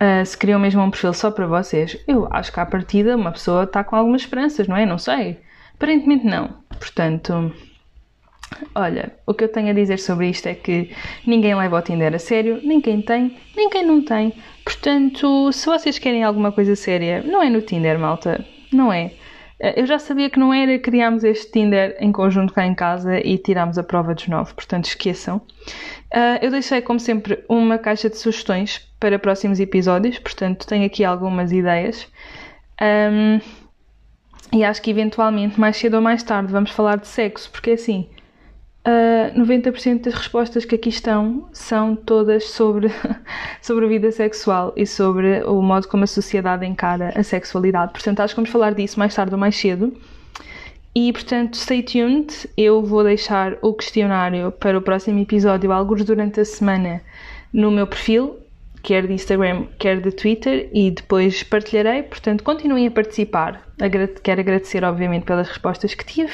uh, 0.00 0.24
se 0.24 0.36
criam 0.38 0.60
mesmo 0.60 0.82
um 0.82 0.90
perfil 0.90 1.12
só 1.12 1.30
para 1.30 1.46
vocês, 1.46 1.98
eu 2.06 2.28
acho 2.30 2.52
que 2.52 2.60
à 2.60 2.66
partida 2.66 3.16
uma 3.16 3.32
pessoa 3.32 3.64
está 3.64 3.82
com 3.82 3.96
algumas 3.96 4.22
esperanças, 4.22 4.68
não 4.68 4.76
é? 4.76 4.86
Não 4.86 4.98
sei. 4.98 5.40
Aparentemente 5.74 6.24
não. 6.24 6.62
Portanto, 6.68 7.52
olha, 8.74 9.12
o 9.26 9.34
que 9.34 9.44
eu 9.44 9.48
tenho 9.48 9.70
a 9.70 9.72
dizer 9.72 9.98
sobre 9.98 10.28
isto 10.28 10.46
é 10.46 10.54
que 10.54 10.90
ninguém 11.26 11.54
leva 11.54 11.78
o 11.78 11.82
Tinder 11.82 12.14
a 12.14 12.18
sério, 12.18 12.60
nem 12.62 12.80
quem 12.80 13.02
tem, 13.02 13.36
nem 13.56 13.68
quem 13.70 13.84
não 13.84 14.02
tem. 14.04 14.32
Portanto, 14.64 15.52
se 15.52 15.66
vocês 15.66 15.98
querem 15.98 16.22
alguma 16.22 16.52
coisa 16.52 16.76
séria, 16.76 17.22
não 17.22 17.42
é 17.42 17.50
no 17.50 17.62
Tinder, 17.62 17.98
malta. 17.98 18.44
Não 18.72 18.92
é. 18.92 19.12
Eh, 19.60 19.80
eu 19.80 19.86
já 19.86 19.98
sabia 19.98 20.30
que 20.30 20.38
não 20.38 20.52
era, 20.52 20.78
criámos 20.78 21.22
este 21.22 21.52
Tinder 21.52 21.96
em 22.00 22.10
conjunto 22.10 22.52
cá 22.52 22.66
em 22.66 22.74
casa 22.74 23.18
e 23.18 23.36
tirámos 23.36 23.78
a 23.78 23.82
prova 23.82 24.14
dos 24.14 24.26
nove, 24.26 24.54
portanto 24.54 24.86
esqueçam. 24.86 25.38
Uh, 26.12 26.38
eu 26.42 26.50
deixei, 26.50 26.80
como 26.80 26.98
sempre, 26.98 27.44
uma 27.48 27.78
caixa 27.78 28.08
de 28.08 28.16
sugestões 28.16 28.78
para 28.98 29.18
próximos 29.18 29.60
episódios, 29.60 30.18
portanto 30.18 30.66
tenho 30.66 30.86
aqui 30.86 31.04
algumas 31.04 31.52
ideias. 31.52 32.08
Um, 32.80 33.40
e 34.52 34.64
acho 34.64 34.82
que 34.82 34.90
eventualmente, 34.90 35.60
mais 35.60 35.76
cedo 35.76 35.94
ou 35.94 36.02
mais 36.02 36.22
tarde, 36.22 36.50
vamos 36.50 36.70
falar 36.70 36.96
de 36.96 37.06
sexo, 37.06 37.50
porque 37.52 37.72
assim, 37.72 38.08
uh, 38.86 39.40
90% 39.40 40.02
das 40.02 40.14
respostas 40.14 40.64
que 40.64 40.74
aqui 40.74 40.88
estão 40.88 41.48
são 41.52 41.94
todas 41.94 42.44
sobre, 42.44 42.88
sobre 43.60 43.84
a 43.84 43.88
vida 43.88 44.12
sexual 44.12 44.72
e 44.76 44.86
sobre 44.86 45.42
o 45.44 45.60
modo 45.60 45.88
como 45.88 46.04
a 46.04 46.06
sociedade 46.06 46.66
encara 46.66 47.12
a 47.14 47.22
sexualidade. 47.22 47.92
Portanto, 47.92 48.20
acho 48.20 48.34
que 48.34 48.40
vamos 48.40 48.50
falar 48.50 48.74
disso 48.74 48.98
mais 48.98 49.14
tarde 49.14 49.32
ou 49.32 49.38
mais 49.38 49.56
cedo. 49.56 49.92
E 50.94 51.12
portanto, 51.12 51.56
stay 51.56 51.82
tuned. 51.82 52.48
Eu 52.56 52.82
vou 52.82 53.04
deixar 53.04 53.56
o 53.62 53.72
questionário 53.72 54.50
para 54.52 54.76
o 54.76 54.82
próximo 54.82 55.20
episódio, 55.20 55.70
alguns 55.70 56.04
durante 56.04 56.40
a 56.40 56.44
semana, 56.44 57.00
no 57.52 57.70
meu 57.70 57.86
perfil, 57.86 58.36
quer 58.82 59.06
de 59.06 59.12
Instagram, 59.12 59.66
quer 59.78 60.00
de 60.00 60.10
Twitter, 60.10 60.68
e 60.72 60.90
depois 60.90 61.44
partilharei. 61.44 62.02
Portanto, 62.02 62.42
continuem 62.42 62.88
a 62.88 62.90
participar. 62.90 63.62
Quero 64.22 64.40
agradecer, 64.40 64.82
obviamente, 64.84 65.24
pelas 65.24 65.48
respostas 65.48 65.94
que 65.94 66.04
tive. 66.04 66.32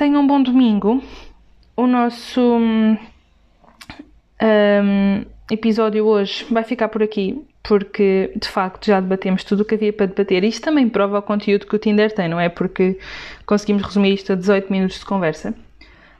Tenham 0.00 0.22
um 0.22 0.26
bom 0.26 0.42
domingo. 0.42 1.02
O 1.76 1.86
nosso 1.86 2.40
um, 2.40 2.96
episódio 5.50 6.06
hoje 6.06 6.46
vai 6.50 6.64
ficar 6.64 6.88
por 6.88 7.02
aqui, 7.02 7.44
porque 7.62 8.32
de 8.34 8.48
facto 8.48 8.86
já 8.86 8.98
debatemos 8.98 9.44
tudo 9.44 9.60
o 9.60 9.64
que 9.66 9.74
havia 9.74 9.92
para 9.92 10.06
debater. 10.06 10.42
Isto 10.42 10.62
também 10.62 10.88
prova 10.88 11.18
o 11.18 11.22
conteúdo 11.22 11.66
que 11.66 11.76
o 11.76 11.78
Tinder 11.78 12.14
tem, 12.14 12.30
não 12.30 12.40
é? 12.40 12.48
Porque 12.48 12.98
conseguimos 13.44 13.82
resumir 13.82 14.14
isto 14.14 14.32
a 14.32 14.36
18 14.36 14.72
minutos 14.72 15.00
de 15.00 15.04
conversa. 15.04 15.54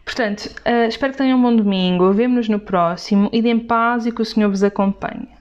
Portanto, 0.04 0.54
uh, 0.66 0.86
espero 0.86 1.12
que 1.12 1.18
tenham 1.18 1.38
um 1.38 1.42
bom 1.42 1.56
domingo. 1.56 2.12
Vemo-nos 2.12 2.50
no 2.50 2.60
próximo. 2.60 3.30
e 3.32 3.60
paz 3.60 4.04
e 4.04 4.12
que 4.12 4.20
o 4.20 4.26
Senhor 4.26 4.50
vos 4.50 4.62
acompanhe. 4.62 5.39